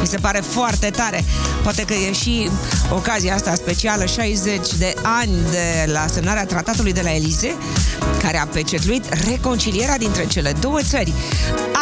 Mi 0.00 0.06
se 0.06 0.16
pare 0.16 0.40
foarte 0.40 0.90
tare. 0.90 1.24
Poate 1.62 1.82
că 1.82 1.94
e 1.94 2.12
și 2.12 2.48
ocazia 2.90 3.34
asta 3.34 3.54
specială, 3.54 4.06
60 4.06 4.74
de 4.78 4.94
ani 5.02 5.32
de 5.50 5.90
la 5.92 6.06
semnarea 6.06 6.46
tratatului 6.46 6.92
de 6.92 7.00
la 7.04 7.14
Elize, 7.14 7.54
care 8.22 8.38
a 8.38 8.46
pecetluit 8.46 9.04
reconcilierea 9.28 9.98
dintre 9.98 10.26
cele 10.26 10.52
două 10.60 10.78
țări. 10.82 11.12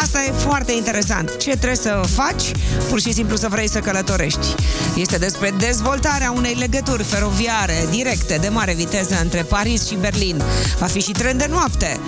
Asta 0.02 0.22
e 0.22 0.32
foarte 0.32 0.72
interesant. 0.72 1.36
Ce 1.36 1.50
trebuie 1.50 1.76
să 1.76 2.02
faci? 2.14 2.50
Pur 2.88 3.00
și 3.00 3.12
simplu 3.12 3.36
să 3.36 3.48
vrei 3.48 3.68
să 3.68 3.78
călătorești. 3.78 4.54
Este 4.94 5.16
despre 5.16 5.54
dezvoltarea 5.58 6.29
unei 6.30 6.54
legături 6.54 7.02
feroviare 7.02 7.86
directe 7.90 8.38
de 8.40 8.48
mare 8.48 8.74
viteză 8.74 9.18
între 9.22 9.42
Paris 9.42 9.86
și 9.86 9.94
Berlin. 9.94 10.42
Va 10.78 10.86
fi 10.86 11.00
și 11.00 11.12
tren 11.12 11.36
de 11.36 11.46
noapte. 11.50 12.00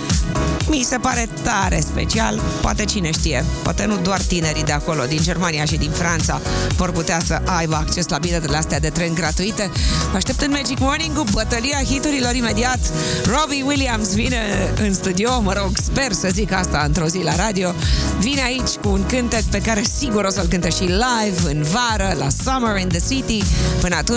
Mi 0.68 0.87
se 0.88 0.96
pare 0.96 1.28
tare 1.42 1.80
special. 1.80 2.40
Poate 2.61 2.85
cine 2.85 3.11
știe. 3.11 3.44
Poate 3.62 3.85
nu 3.85 3.96
doar 3.96 4.20
tinerii 4.20 4.64
de 4.64 4.72
acolo, 4.72 5.04
din 5.04 5.18
Germania 5.22 5.64
și 5.64 5.76
din 5.76 5.90
Franța, 5.90 6.40
vor 6.76 6.90
putea 6.90 7.20
să 7.26 7.40
aibă 7.44 7.74
acces 7.74 8.08
la 8.08 8.18
biletele 8.18 8.56
astea 8.56 8.80
de 8.80 8.88
tren 8.88 9.14
gratuite. 9.14 9.70
Vă 10.11 10.16
aștept 10.16 10.40
în 10.40 10.50
Magic 10.50 10.78
Morning 10.78 11.16
cu 11.16 11.24
bătălia 11.32 11.78
hiturilor 11.85 12.35
imediat. 12.35 12.78
Robbie 13.24 13.62
Williams 13.62 14.14
vine 14.14 14.72
în 14.80 14.94
studio, 14.94 15.40
mă 15.40 15.52
rog, 15.52 15.70
sper 15.85 16.12
să 16.12 16.28
zic 16.32 16.52
asta 16.52 16.82
într-o 16.87 17.06
zi 17.06 17.18
la 17.18 17.37
radio. 17.37 17.74
Vine 18.18 18.42
aici 18.42 18.70
cu 18.82 18.88
un 18.88 19.06
cântec 19.06 19.42
pe 19.42 19.58
care 19.58 19.82
sigur 19.98 20.24
o 20.24 20.30
să-l 20.30 20.46
cânte 20.46 20.70
și 20.70 20.82
live 20.82 21.50
în 21.50 21.62
vară, 21.62 22.14
la 22.18 22.26
Summer 22.44 22.76
in 22.80 22.88
the 22.88 23.00
City. 23.08 23.42
Până 23.80 23.96
atunci, 23.96 24.12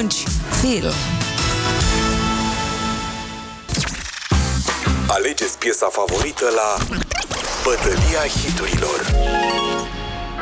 feel. 0.61 0.93
Alegeți 5.07 5.57
piesa 5.57 5.87
favorită 5.91 6.45
la 6.55 6.95
Bătălia 7.63 8.27
hiturilor. 8.27 9.05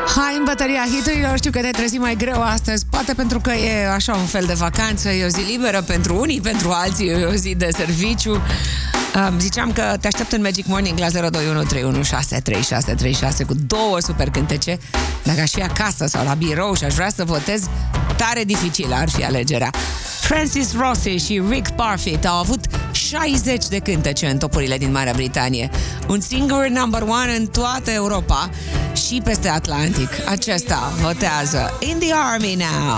Hai 0.06 0.36
în 0.38 0.44
bătălia 0.44 0.86
hiturilor, 0.96 1.38
știu 1.38 1.52
că 1.52 1.60
te 1.60 1.70
trezi 1.70 1.98
mai 1.98 2.16
greu 2.16 2.42
astăzi, 2.42 2.86
poate 2.90 3.14
pentru 3.14 3.40
că 3.40 3.52
e 3.52 3.88
așa 3.88 4.14
un 4.14 4.26
fel 4.26 4.44
de 4.46 4.54
vacanță, 4.54 5.10
e 5.10 5.26
o 5.26 5.28
zi 5.28 5.42
liberă 5.52 5.82
pentru 5.82 6.20
unii, 6.20 6.42
pentru 6.42 6.72
alții 6.72 7.08
e 7.08 7.26
o 7.26 7.34
zi 7.34 7.56
de 7.56 7.70
serviciu. 7.78 8.32
Um, 8.32 9.40
ziceam 9.40 9.72
că 9.72 9.96
te 10.02 10.08
aștept 10.08 10.32
în 10.32 10.42
Magic 10.42 10.66
Morning 10.66 11.00
la 11.00 11.30
021 11.30 11.64
cu 13.48 13.54
două 13.68 14.00
super 14.00 14.30
cântece. 14.30 14.78
Dacă 15.24 15.42
aș 15.42 15.52
fi 15.52 15.62
acasă 15.62 16.06
sau 16.06 16.26
la 16.26 16.34
birou 16.34 16.76
și 16.76 16.84
aș 16.84 16.94
vrea 16.94 17.10
să 17.16 17.24
votez, 17.24 17.64
tare 18.18 18.44
dificilă 18.44 18.96
ar 18.96 19.10
fi 19.10 19.24
alegerea. 19.24 19.70
Francis 20.24 20.76
Rossi 20.78 21.26
și 21.26 21.42
Rick 21.50 21.70
Parfitt 21.70 22.26
au 22.26 22.36
avut 22.36 22.60
60 22.92 23.68
de 23.68 23.80
cântece 23.80 24.28
în 24.28 24.38
topurile 24.38 24.78
din 24.78 24.92
Marea 24.92 25.14
Britanie. 25.16 25.70
Un 26.08 26.20
singur 26.20 26.68
number 26.68 27.02
one 27.02 27.36
în 27.38 27.46
toată 27.46 27.92
Europa 27.92 28.50
și 29.08 29.22
peste 29.24 29.50
Atlantic. 29.50 30.10
Acesta 30.26 30.94
votează 31.02 31.78
In 31.80 31.98
the 32.00 32.14
Army 32.14 32.56
Now. 32.56 32.98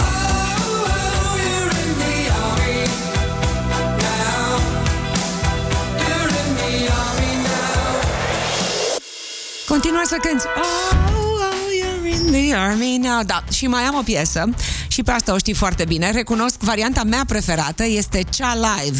Continuă 9.67 10.01
să 10.05 10.15
cânti. 10.21 10.45
Oh, 10.55 10.97
oh, 11.39 11.55
you're 11.81 12.15
in 12.15 12.31
the 12.31 12.55
army 12.55 12.97
now. 12.97 13.23
Da, 13.25 13.43
și 13.51 13.67
mai 13.67 13.81
am 13.81 13.95
o 13.95 14.01
piesă 14.01 14.49
și 14.95 15.03
pe 15.03 15.11
asta 15.11 15.33
o 15.33 15.37
știi 15.37 15.53
foarte 15.53 15.85
bine. 15.85 16.11
Recunosc, 16.11 16.59
varianta 16.59 17.03
mea 17.03 17.23
preferată 17.27 17.83
este 17.85 18.23
cea 18.29 18.55
live. 18.55 18.99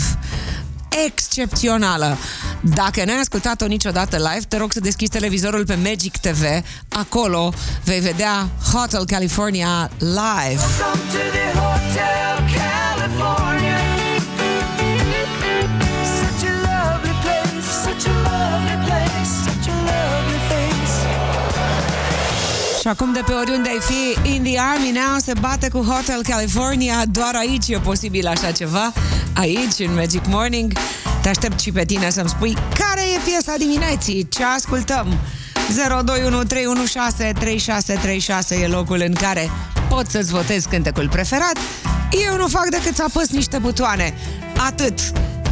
Excepțională. 1.06 2.18
Dacă 2.62 3.06
n-ai 3.06 3.20
ascultat-o 3.20 3.66
niciodată 3.66 4.16
live, 4.18 4.46
te 4.48 4.58
rog 4.58 4.72
să 4.72 4.80
deschizi 4.80 5.12
televizorul 5.12 5.66
pe 5.66 5.76
Magic 5.76 6.18
TV. 6.18 6.44
Acolo 6.90 7.54
vei 7.84 8.00
vedea 8.00 8.48
Hotel 8.74 9.06
California 9.06 9.90
live. 10.00 10.62
Și 22.86 22.91
acum 22.91 23.13
de 23.13 23.21
pe 23.26 23.32
oriunde 23.32 23.69
ai 23.69 23.80
fi, 23.80 24.15
In 24.34 24.43
the 24.43 24.60
Army 24.60 24.91
Now 24.91 25.17
se 25.17 25.34
bate 25.39 25.69
cu 25.69 25.78
Hotel 25.78 26.21
California. 26.24 27.04
Doar 27.12 27.36
aici 27.36 27.67
e 27.67 27.80
posibil 27.80 28.28
așa 28.28 28.52
ceva. 28.52 28.93
Aici, 29.34 29.80
în 29.80 29.93
Magic 29.93 30.26
Morning. 30.28 30.74
Te 31.21 31.30
aștept 31.30 31.60
și 31.60 31.71
pe 31.71 31.86
tine 31.86 32.10
să-mi 32.10 32.30
spui 32.30 32.54
care 32.54 33.02
e 33.15 33.19
piesa 33.24 33.54
dimineții, 33.58 34.28
ce 34.30 34.43
ascultăm. 34.43 35.17
02131636636 38.56 38.62
e 38.62 38.67
locul 38.67 39.04
în 39.08 39.13
care 39.13 39.50
poți 39.89 40.12
să-ți 40.12 40.32
votezi 40.32 40.67
cântecul 40.67 41.10
preferat. 41.10 41.58
Eu 42.28 42.38
nu 42.38 42.48
fac 42.48 42.69
decât 42.69 42.95
să 42.95 43.04
apăs 43.08 43.30
niște 43.30 43.58
butoane. 43.58 44.13
Atât. 44.58 45.00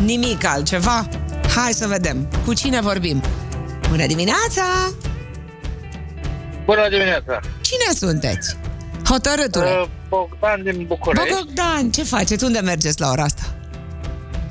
Nimic 0.05 0.45
altceva. 0.45 1.07
Hai 1.55 1.73
să 1.73 1.87
vedem. 1.87 2.27
Cu 2.45 2.53
cine 2.53 2.81
vorbim? 2.81 3.21
Bună 3.89 4.05
dimineața! 4.05 4.63
Bună 6.65 6.89
dimineața! 6.89 7.39
Cine 7.61 7.93
sunteți? 7.97 8.57
Hotărâtule. 9.09 9.77
Uh, 9.81 9.87
Bogdan 10.09 10.63
din 10.63 10.85
București. 10.87 11.29
Bă, 11.29 11.39
Bogdan, 11.39 11.91
ce 11.91 12.03
faceți? 12.03 12.43
Unde 12.43 12.59
mergeți 12.59 12.99
la 12.99 13.09
ora 13.09 13.23
asta? 13.23 13.41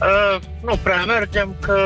Uh, 0.01 0.43
nu 0.65 0.77
prea 0.83 1.05
mergem 1.05 1.55
că... 1.61 1.79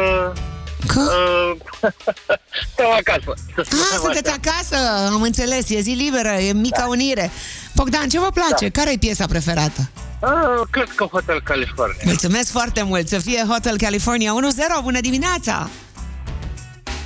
Că? 0.86 1.00
Uh, 1.00 1.56
stau 2.72 2.92
acasă. 2.92 3.32
să 3.54 3.60
Ah, 3.60 3.66
spunem 3.66 4.00
sunteți 4.02 4.28
așa. 4.30 4.38
acasă, 4.44 4.76
am 5.12 5.22
înțeles, 5.22 5.70
e 5.70 5.80
zi 5.80 5.90
liberă, 5.90 6.28
e 6.28 6.52
mica 6.52 6.86
unire. 6.88 7.30
Bogdan, 7.74 8.08
ce 8.08 8.18
vă 8.18 8.28
place? 8.34 8.68
Care 8.68 8.92
e 8.92 8.96
piesa 8.96 9.26
preferată? 9.26 9.90
Uh, 10.22 10.30
cred 10.70 10.88
că 10.94 11.04
Hotel 11.04 11.40
California. 11.44 12.02
Mulțumesc 12.04 12.50
foarte 12.50 12.82
mult, 12.82 13.08
să 13.08 13.18
fie 13.18 13.44
Hotel 13.48 13.76
California 13.76 14.32
1-0, 14.78 14.82
bună 14.82 15.00
dimineața! 15.00 15.68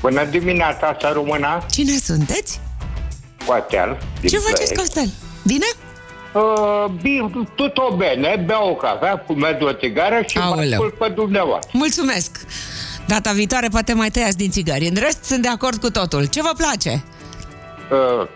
Bună 0.00 0.24
dimineața, 0.24 0.96
să 1.00 1.10
româna, 1.14 1.66
Cine 1.70 1.96
sunteți? 2.04 2.60
Coatel. 3.46 3.98
din 4.20 4.28
Ce 4.30 4.36
faceți, 4.38 4.72
Ploiești. 4.72 4.76
Costel? 4.76 5.08
Bine? 5.46 5.64
Uh, 6.32 6.84
bine, 7.02 7.30
tutto 7.54 7.94
bene, 7.96 8.42
beau 8.46 8.68
o 8.70 8.74
cafea, 8.74 9.22
fumez 9.26 9.54
o 9.60 9.72
țigară 9.72 10.22
și 10.26 10.36
mă 10.38 10.42
Aoleu. 10.44 10.70
ascult 10.72 10.94
pe 10.94 11.08
dumneavoastră. 11.08 11.70
Mulțumesc! 11.72 12.30
Data 13.06 13.32
viitoare 13.32 13.68
poate 13.68 13.92
mai 13.92 14.10
tăiați 14.10 14.36
din 14.36 14.50
țigări. 14.50 14.86
În 14.86 14.96
rest, 15.00 15.24
sunt 15.24 15.42
de 15.42 15.48
acord 15.48 15.80
cu 15.80 15.90
totul. 15.90 16.24
Ce 16.26 16.42
vă 16.42 16.50
place? 16.56 17.04
Uh, 17.90 18.28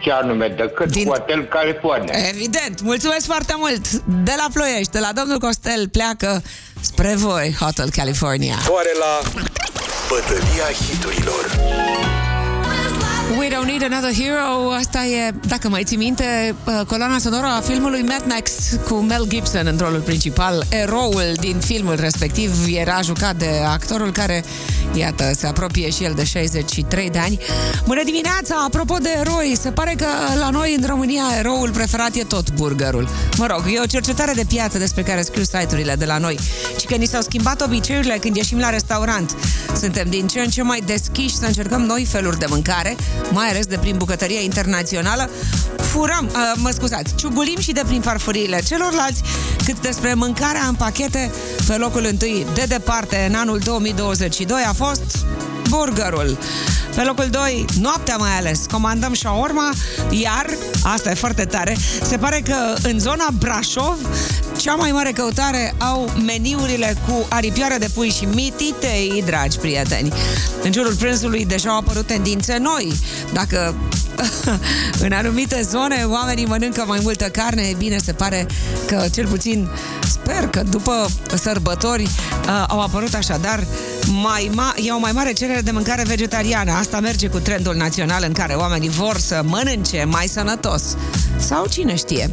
ce 0.00 0.10
anume 0.12 0.48
decât 0.48 0.90
Din- 0.90 1.02
Din... 1.02 1.12
Hotel 1.12 1.44
California. 1.44 2.14
Evident, 2.28 2.80
mulțumesc 2.80 3.26
foarte 3.26 3.54
mult! 3.56 3.88
De 4.24 4.34
la 4.36 4.46
Ploiești, 4.52 4.92
de 4.92 4.98
la 4.98 5.10
domnul 5.14 5.38
Costel, 5.38 5.88
pleacă 5.88 6.42
spre 6.80 7.14
voi, 7.16 7.56
Hotel 7.60 7.90
California. 7.96 8.54
Soare 8.64 8.92
la 8.98 9.28
bătălia 10.08 10.68
hiturilor. 10.88 11.50
We 13.38 13.48
don't 13.48 13.66
need 13.66 13.82
another 13.82 14.12
hero. 14.14 14.70
Asta 14.70 15.04
e, 15.04 15.34
dacă 15.46 15.68
mai 15.68 15.84
ții 15.84 15.96
minte, 15.96 16.54
uh, 16.64 16.80
coloana 16.86 17.18
sonoră 17.18 17.46
a 17.46 17.60
filmului 17.60 18.02
Mad 18.02 18.22
Max 18.28 18.52
cu 18.88 18.94
Mel 18.94 19.24
Gibson 19.28 19.66
în 19.66 19.78
rolul 19.78 20.00
principal. 20.00 20.64
Eroul 20.68 21.32
din 21.40 21.58
filmul 21.58 21.96
respectiv 22.00 22.50
era 22.74 23.00
jucat 23.00 23.36
de 23.36 23.50
actorul 23.66 24.12
care, 24.12 24.44
iată, 24.94 25.30
se 25.34 25.46
apropie 25.46 25.90
și 25.90 26.04
el 26.04 26.12
de 26.16 26.24
63 26.24 27.10
de 27.10 27.18
ani. 27.18 27.38
Bună 27.84 28.02
dimineața! 28.04 28.64
Apropo 28.66 28.96
de 28.96 29.08
eroi, 29.18 29.56
se 29.60 29.70
pare 29.70 29.94
că 29.96 30.06
la 30.38 30.50
noi 30.50 30.76
în 30.80 30.86
România 30.86 31.24
eroul 31.38 31.70
preferat 31.70 32.14
e 32.14 32.24
tot 32.24 32.50
burgerul. 32.50 33.08
Mă 33.38 33.46
rog, 33.46 33.64
e 33.74 33.80
o 33.80 33.86
cercetare 33.86 34.32
de 34.32 34.44
piață 34.48 34.78
despre 34.78 35.02
care 35.02 35.22
scriu 35.22 35.42
site-urile 35.42 35.94
de 35.94 36.04
la 36.04 36.18
noi. 36.18 36.38
Și 36.80 36.86
că 36.86 36.94
ni 36.94 37.06
s-au 37.06 37.20
schimbat 37.20 37.60
obiceiurile 37.60 38.16
când 38.20 38.36
ieșim 38.36 38.58
la 38.58 38.70
restaurant. 38.70 39.36
Suntem 39.80 40.06
din 40.08 40.26
ce 40.26 40.40
în 40.40 40.48
ce 40.48 40.62
mai 40.62 40.82
deschiși 40.86 41.36
să 41.36 41.46
încercăm 41.46 41.82
noi 41.82 42.04
feluri 42.04 42.38
de 42.38 42.46
mâncare, 42.48 42.96
mai 43.30 43.48
ales 43.48 43.66
de 43.66 43.78
prin 43.78 43.96
bucătăria 43.96 44.40
internațională. 44.40 45.30
Furăm, 45.76 46.30
uh, 46.32 46.52
mă 46.56 46.70
scuzați, 46.70 47.14
ciugulim 47.14 47.58
și 47.58 47.72
de 47.72 47.82
prin 47.86 48.00
farfuriile 48.00 48.60
celorlalți, 48.66 49.22
cât 49.64 49.80
despre 49.80 50.14
mâncarea 50.14 50.66
în 50.68 50.74
pachete, 50.74 51.30
pe 51.66 51.76
locul 51.76 52.06
întâi, 52.08 52.46
de 52.54 52.64
departe, 52.68 53.26
în 53.28 53.34
anul 53.34 53.58
2022, 53.58 54.62
a 54.62 54.72
fost 54.72 55.26
burgerul. 55.76 56.38
Pe 56.94 57.02
locul 57.02 57.28
2, 57.30 57.64
noaptea 57.80 58.16
mai 58.16 58.30
ales, 58.30 58.66
comandăm 58.70 59.14
shawarma, 59.14 59.72
iar, 60.10 60.46
asta 60.82 61.10
e 61.10 61.14
foarte 61.14 61.44
tare, 61.44 61.76
se 62.02 62.16
pare 62.16 62.42
că 62.44 62.74
în 62.82 62.98
zona 62.98 63.26
Brașov, 63.38 63.96
cea 64.56 64.74
mai 64.74 64.90
mare 64.90 65.10
căutare 65.10 65.74
au 65.78 66.10
meniurile 66.24 66.96
cu 67.06 67.26
aripioare 67.28 67.76
de 67.78 67.88
pui 67.94 68.10
și 68.10 68.24
mititei, 68.24 69.22
dragi 69.26 69.58
prieteni. 69.58 70.12
În 70.62 70.72
jurul 70.72 70.94
prânzului 70.94 71.44
deja 71.44 71.70
au 71.70 71.76
apărut 71.76 72.06
tendințe 72.06 72.56
noi. 72.56 72.92
Dacă 73.32 73.74
în 75.06 75.12
anumite 75.12 75.60
zone 75.62 76.04
oamenii 76.04 76.46
mănâncă 76.46 76.84
mai 76.86 76.98
multă 77.02 77.24
carne, 77.24 77.62
e 77.62 77.74
bine, 77.78 77.96
se 78.04 78.12
pare 78.12 78.46
că 78.86 79.04
cel 79.12 79.26
puțin 79.26 79.68
sper 80.10 80.48
că 80.48 80.62
după 80.70 81.08
sărbători 81.34 82.02
uh, 82.02 82.64
au 82.68 82.80
apărut 82.80 83.14
așadar 83.14 83.66
mai 84.22 84.50
ma- 84.54 84.84
e 84.84 84.92
o 84.92 84.98
mai 84.98 85.12
mare 85.12 85.32
cerere 85.32 85.60
de 85.60 85.70
mâncare 85.70 86.02
vegetariană. 86.06 86.72
Asta 86.72 87.00
merge 87.00 87.28
cu 87.28 87.38
trendul 87.38 87.74
național 87.74 88.24
în 88.26 88.32
care 88.32 88.54
oamenii 88.54 88.88
vor 88.88 89.18
să 89.18 89.42
mănânce 89.44 90.04
mai 90.04 90.26
sănătos. 90.26 90.96
Sau 91.36 91.66
cine 91.66 91.94
știe. 91.94 92.30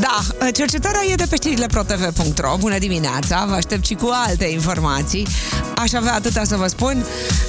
Da, 0.00 0.20
cercetarea 0.52 1.00
e 1.10 1.14
de 1.14 1.26
pe 1.28 1.36
știrile 1.36 1.66
protv.ro. 1.66 2.56
Bună 2.58 2.78
dimineața, 2.78 3.44
vă 3.48 3.54
aștept 3.54 3.84
și 3.86 3.94
cu 3.94 4.10
alte 4.26 4.44
informații. 4.44 5.26
Aș 5.82 5.92
avea 5.92 6.14
atâta 6.14 6.44
să 6.44 6.56
vă 6.56 6.66
spun, 6.66 7.04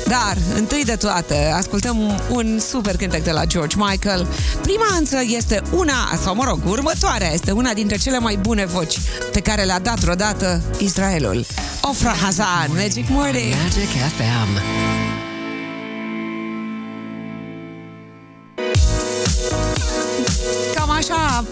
dar 0.07 0.37
întâi 0.55 0.83
de 0.85 0.95
toate 0.95 1.51
ascultăm 1.55 2.21
un 2.29 2.59
super 2.59 2.95
cântec 2.95 3.23
de 3.23 3.31
la 3.31 3.45
George 3.45 3.75
Michael. 3.79 4.27
Prima 4.61 4.85
însă 4.99 5.17
este 5.25 5.61
una, 5.75 6.17
sau 6.23 6.35
mă 6.35 6.43
rog, 6.43 6.59
următoarea 6.65 7.33
este 7.33 7.51
una 7.51 7.73
dintre 7.73 7.97
cele 7.97 8.19
mai 8.19 8.37
bune 8.37 8.65
voci 8.65 8.99
pe 9.31 9.39
care 9.39 9.63
le-a 9.63 9.79
dat 9.79 9.99
vreodată 9.99 10.61
Israelul. 10.77 11.45
Ofra 11.81 12.11
Hazan, 12.21 12.69
Magic 12.75 13.09
Morning. 13.09 13.53
Magic 13.63 13.89
FM. 13.89 15.02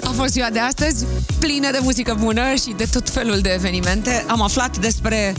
A 0.03 0.11
fost 0.15 0.31
ziua 0.31 0.49
de 0.49 0.59
astăzi, 0.59 1.05
plină 1.39 1.71
de 1.71 1.79
muzică 1.81 2.15
bună 2.19 2.53
și 2.53 2.73
de 2.77 2.85
tot 2.91 3.09
felul 3.09 3.39
de 3.39 3.49
evenimente. 3.49 4.25
Am 4.27 4.41
aflat 4.41 4.77
despre 4.77 5.33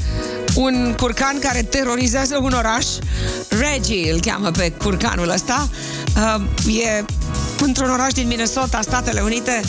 un 0.55 0.95
curcan 0.97 1.39
care 1.39 1.63
terorizează 1.63 2.39
un 2.43 2.53
oraș. 2.53 2.87
Reggie 3.49 4.13
îl 4.13 4.21
cheamă 4.21 4.51
pe 4.51 4.71
curcanul 4.71 5.29
ăsta. 5.29 5.69
Uh, 6.17 6.75
e 6.85 7.05
într-un 7.61 7.91
oraș 7.91 8.13
din 8.13 8.27
Minnesota, 8.27 8.81
Statele 8.83 9.21
Unite. 9.21 9.61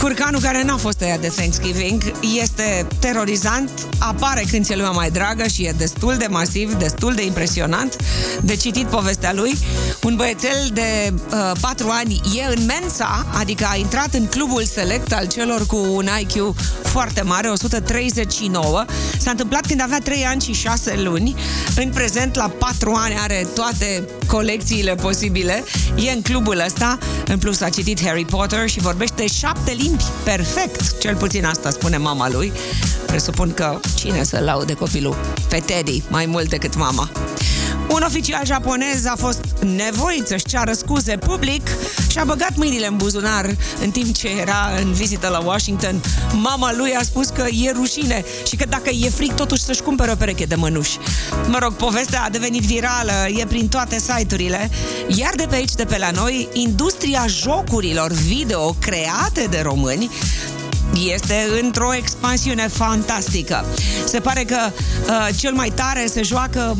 Curcanul 0.00 0.40
care 0.40 0.62
n-a 0.62 0.76
fost 0.76 0.98
tăiat 0.98 1.20
de 1.20 1.28
Thanksgiving 1.28 2.02
este 2.42 2.86
terorizant, 2.98 3.70
apare 3.98 4.44
când 4.50 4.64
ți-e 4.64 4.76
lumea 4.76 4.90
mai 4.90 5.10
dragă 5.10 5.46
și 5.46 5.64
e 5.64 5.74
destul 5.76 6.16
de 6.16 6.26
masiv, 6.30 6.74
destul 6.74 7.14
de 7.14 7.24
impresionant 7.24 7.96
de 8.40 8.56
citit 8.56 8.86
povestea 8.86 9.32
lui. 9.32 9.58
Un 10.04 10.16
băiețel 10.16 10.70
de 10.72 11.12
uh, 11.32 11.52
4 11.60 11.88
ani 11.90 12.20
e 12.36 12.54
în 12.54 12.64
Mensa, 12.64 13.26
adică 13.38 13.66
a 13.70 13.76
intrat 13.76 14.14
în 14.14 14.26
clubul 14.26 14.64
select 14.64 15.12
al 15.12 15.26
celor 15.26 15.66
cu 15.66 15.76
un 15.76 16.08
IQ 16.20 16.54
foarte 16.82 17.22
mare, 17.22 17.48
139. 17.48 18.84
S-a 19.18 19.30
întâmplat 19.30 19.66
când 19.66 19.80
avea 19.82 19.98
3 19.98 20.24
ani 20.24 20.42
și 20.42 20.52
6 20.52 21.00
luni. 21.02 21.34
În 21.76 21.90
prezent, 21.90 22.34
la 22.34 22.48
4 22.58 22.92
ani, 22.92 23.14
are 23.18 23.46
toate 23.54 24.08
colecțiile 24.26 24.94
posibile. 24.94 25.64
E 25.96 26.10
în 26.10 26.22
clubul 26.22 26.62
ăsta. 26.66 26.98
În 27.26 27.38
plus, 27.38 27.60
a 27.60 27.68
citit 27.68 28.04
Harry 28.04 28.24
Potter 28.24 28.68
și 28.68 28.80
vorbește 28.80 29.26
șapte 29.26 29.72
limbi 29.72 30.04
perfect. 30.24 30.98
Cel 30.98 31.16
puțin 31.16 31.44
asta 31.44 31.70
spune 31.70 31.96
mama 31.96 32.30
lui. 32.30 32.52
Presupun 33.06 33.54
că 33.54 33.80
cine 33.96 34.22
să 34.22 34.40
laude 34.44 34.72
copilul? 34.72 35.16
Pe 35.48 35.62
Teddy, 35.66 36.02
mai 36.08 36.26
mult 36.26 36.48
decât 36.48 36.76
mama. 36.76 37.10
Un 37.88 38.02
oficial 38.06 38.44
japonez 38.44 39.04
a 39.04 39.14
fost 39.16 39.44
nevoit 39.60 40.26
să-și 40.26 40.44
ceară 40.44 40.72
scuze 40.72 41.16
public 41.16 41.68
și 42.10 42.18
a 42.18 42.24
băgat 42.24 42.56
mâinile 42.56 42.86
în 42.86 42.96
buzunar 42.96 43.56
în 43.82 43.90
timp 43.90 44.16
ce 44.16 44.28
era 44.40 44.70
în 44.82 44.92
vizită 44.92 45.28
la 45.28 45.38
Washington. 45.38 46.02
Mama 46.32 46.74
lui 46.76 46.94
a 46.94 47.02
spus 47.02 47.28
că 47.28 47.46
e 47.50 47.70
rușine 47.70 48.24
și 48.46 48.56
că 48.56 48.64
dacă 48.68 48.90
e 48.90 49.08
fric 49.08 49.32
totuși 49.32 49.62
să-și 49.62 49.82
cumpere 49.82 50.10
o 50.10 50.14
pereche 50.14 50.44
de 50.44 50.54
mănuși. 50.54 50.98
Mă 51.48 51.58
rog, 51.60 51.72
povestea 51.72 52.22
a 52.22 52.28
devenit 52.28 52.62
virală, 52.62 53.12
e 53.36 53.46
prin 53.46 53.68
toate 53.68 53.98
site-urile, 53.98 54.70
iar 55.08 55.32
de 55.36 55.46
pe 55.48 55.54
aici, 55.54 55.72
de 55.72 55.84
pe 55.84 55.98
la 55.98 56.10
noi, 56.10 56.48
industria 56.52 57.24
jocurilor 57.26 58.12
video 58.12 58.76
create 58.80 59.46
de 59.50 59.60
români 59.62 60.10
este 60.96 61.46
într-o 61.62 61.94
expansiune 61.94 62.68
fantastică. 62.68 63.64
Se 64.04 64.20
pare 64.20 64.44
că 64.44 64.56
uh, 64.66 65.28
cel 65.36 65.52
mai 65.52 65.72
tare 65.74 66.06
se 66.06 66.22
joacă 66.22 66.76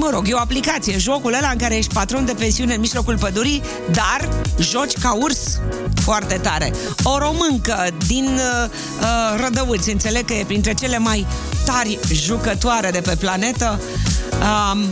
Mă 0.00 0.10
rog, 0.12 0.28
e 0.28 0.32
o 0.32 0.38
aplicație, 0.38 0.98
jocul 0.98 1.34
ăla 1.34 1.48
în 1.48 1.58
care 1.58 1.76
ești 1.76 1.94
patron 1.94 2.24
de 2.24 2.34
pensiune 2.38 2.74
în 2.74 2.80
mijlocul 2.80 3.18
pădurii, 3.18 3.62
dar 3.90 4.28
joci 4.60 4.92
ca 4.92 5.12
urs 5.12 5.60
foarte 5.94 6.34
tare. 6.34 6.72
O 7.02 7.18
româncă 7.18 7.86
din 8.06 8.24
uh, 8.24 8.70
uh, 9.00 9.40
Rădăuți, 9.40 9.90
înțeleg 9.90 10.24
că 10.24 10.32
e 10.32 10.44
printre 10.44 10.74
cele 10.74 10.98
mai 10.98 11.26
tari 11.64 11.98
jucătoare 12.12 12.90
de 12.90 13.00
pe 13.00 13.16
planetă. 13.16 13.80
Um, 14.72 14.84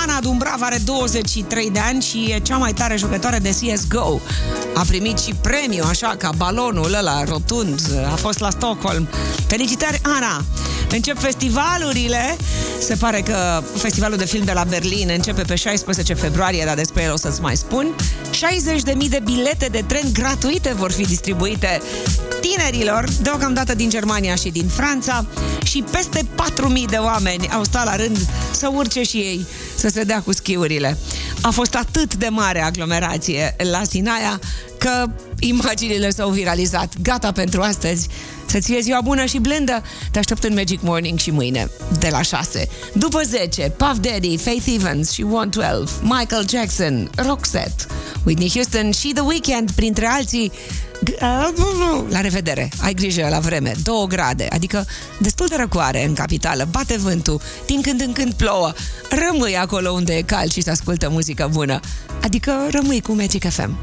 Ana 0.00 0.20
Dumbrav 0.20 0.62
are 0.62 0.78
23 0.84 1.70
de 1.70 1.78
ani 1.78 2.02
și 2.02 2.30
e 2.30 2.38
cea 2.38 2.56
mai 2.56 2.72
tare 2.72 2.96
jucătoare 2.96 3.38
de 3.38 3.48
CSGO. 3.48 4.20
A 4.74 4.84
primit 4.86 5.18
și 5.18 5.34
premiu, 5.34 5.84
așa, 5.88 6.14
ca 6.18 6.30
balonul 6.36 6.94
ăla 6.94 7.24
rotund. 7.24 7.80
A 8.12 8.14
fost 8.14 8.38
la 8.38 8.50
Stockholm. 8.50 9.08
Felicitări, 9.46 10.00
Ana! 10.02 10.44
Încep 10.92 11.18
festivalurile. 11.18 12.36
Se 12.80 12.94
pare 12.94 13.20
că 13.20 13.62
festivalul 13.76 14.16
de 14.16 14.24
film 14.24 14.44
de 14.44 14.52
la 14.52 14.64
Berlin 14.64 15.10
începe 15.12 15.42
pe 15.42 15.54
16 15.54 16.14
februarie, 16.14 16.64
dar 16.64 16.74
despre 16.74 17.02
el 17.02 17.12
o 17.12 17.16
să-ți 17.16 17.40
mai 17.40 17.56
spun. 17.56 17.94
60.000 18.30 19.08
de 19.08 19.20
bilete 19.24 19.66
de 19.70 19.84
tren 19.86 20.12
gratuite 20.12 20.74
vor 20.76 20.92
fi 20.92 21.02
distribuite 21.02 21.80
tinerilor, 22.40 23.08
deocamdată 23.22 23.74
din 23.74 23.88
Germania 23.88 24.34
și 24.34 24.48
din 24.48 24.66
Franța 24.66 25.26
și 25.62 25.84
peste 25.90 26.20
4.000 26.20 26.90
de 26.90 26.96
oameni 26.96 27.48
au 27.48 27.64
stat 27.64 27.84
la 27.84 27.96
rând 27.96 28.18
să 28.50 28.70
urce 28.74 29.02
și 29.02 29.16
ei, 29.16 29.46
să 29.76 29.88
se 29.88 30.02
dea 30.02 30.22
cu 30.22 30.32
schiurile. 30.32 30.98
A 31.40 31.50
fost 31.50 31.74
atât 31.74 32.14
de 32.14 32.28
mare 32.28 32.62
aglomerație 32.62 33.56
la 33.70 33.82
Sinaia 33.84 34.40
că 34.78 35.04
imaginile 35.38 36.10
s-au 36.10 36.30
viralizat. 36.30 36.92
Gata 37.02 37.32
pentru 37.32 37.60
astăzi. 37.60 38.08
Să-ți 38.52 38.66
fie 38.66 38.80
ziua 38.80 39.00
bună 39.00 39.24
și 39.24 39.38
blândă. 39.38 39.82
Te 40.10 40.18
aștept 40.18 40.44
în 40.44 40.54
Magic 40.54 40.82
Morning 40.82 41.18
și 41.18 41.30
mâine, 41.30 41.70
de 41.98 42.08
la 42.10 42.22
6. 42.22 42.68
După 42.94 43.22
10, 43.22 43.62
Puff 43.76 43.98
Daddy, 44.00 44.36
Faith 44.36 44.64
Evans 44.74 45.10
și 45.10 45.22
112, 45.22 45.90
Michael 46.02 46.48
Jackson, 46.48 47.10
Roxette, 47.16 47.84
Whitney 48.24 48.50
Houston 48.54 48.90
și 48.90 49.12
The 49.14 49.22
Weeknd, 49.22 49.70
printre 49.70 50.06
alții. 50.06 50.52
La 52.08 52.20
revedere! 52.20 52.70
Ai 52.80 52.94
grijă 52.94 53.26
la 53.30 53.38
vreme. 53.38 53.74
2 53.82 54.06
grade, 54.08 54.48
adică 54.50 54.86
destul 55.18 55.46
de 55.46 55.56
răcoare 55.56 56.04
în 56.06 56.14
capitală. 56.14 56.68
Bate 56.70 56.96
vântul, 56.96 57.40
din 57.66 57.80
când 57.80 58.00
în 58.00 58.12
când 58.12 58.32
plouă. 58.32 58.72
Rămâi 59.10 59.56
acolo 59.56 59.90
unde 59.90 60.14
e 60.14 60.22
cald 60.22 60.52
și 60.52 60.62
se 60.62 60.70
ascultă 60.70 61.08
muzică 61.10 61.48
bună. 61.52 61.80
Adică 62.22 62.52
rămâi 62.70 63.00
cu 63.00 63.12
Magic 63.12 63.50
FM. 63.50 63.76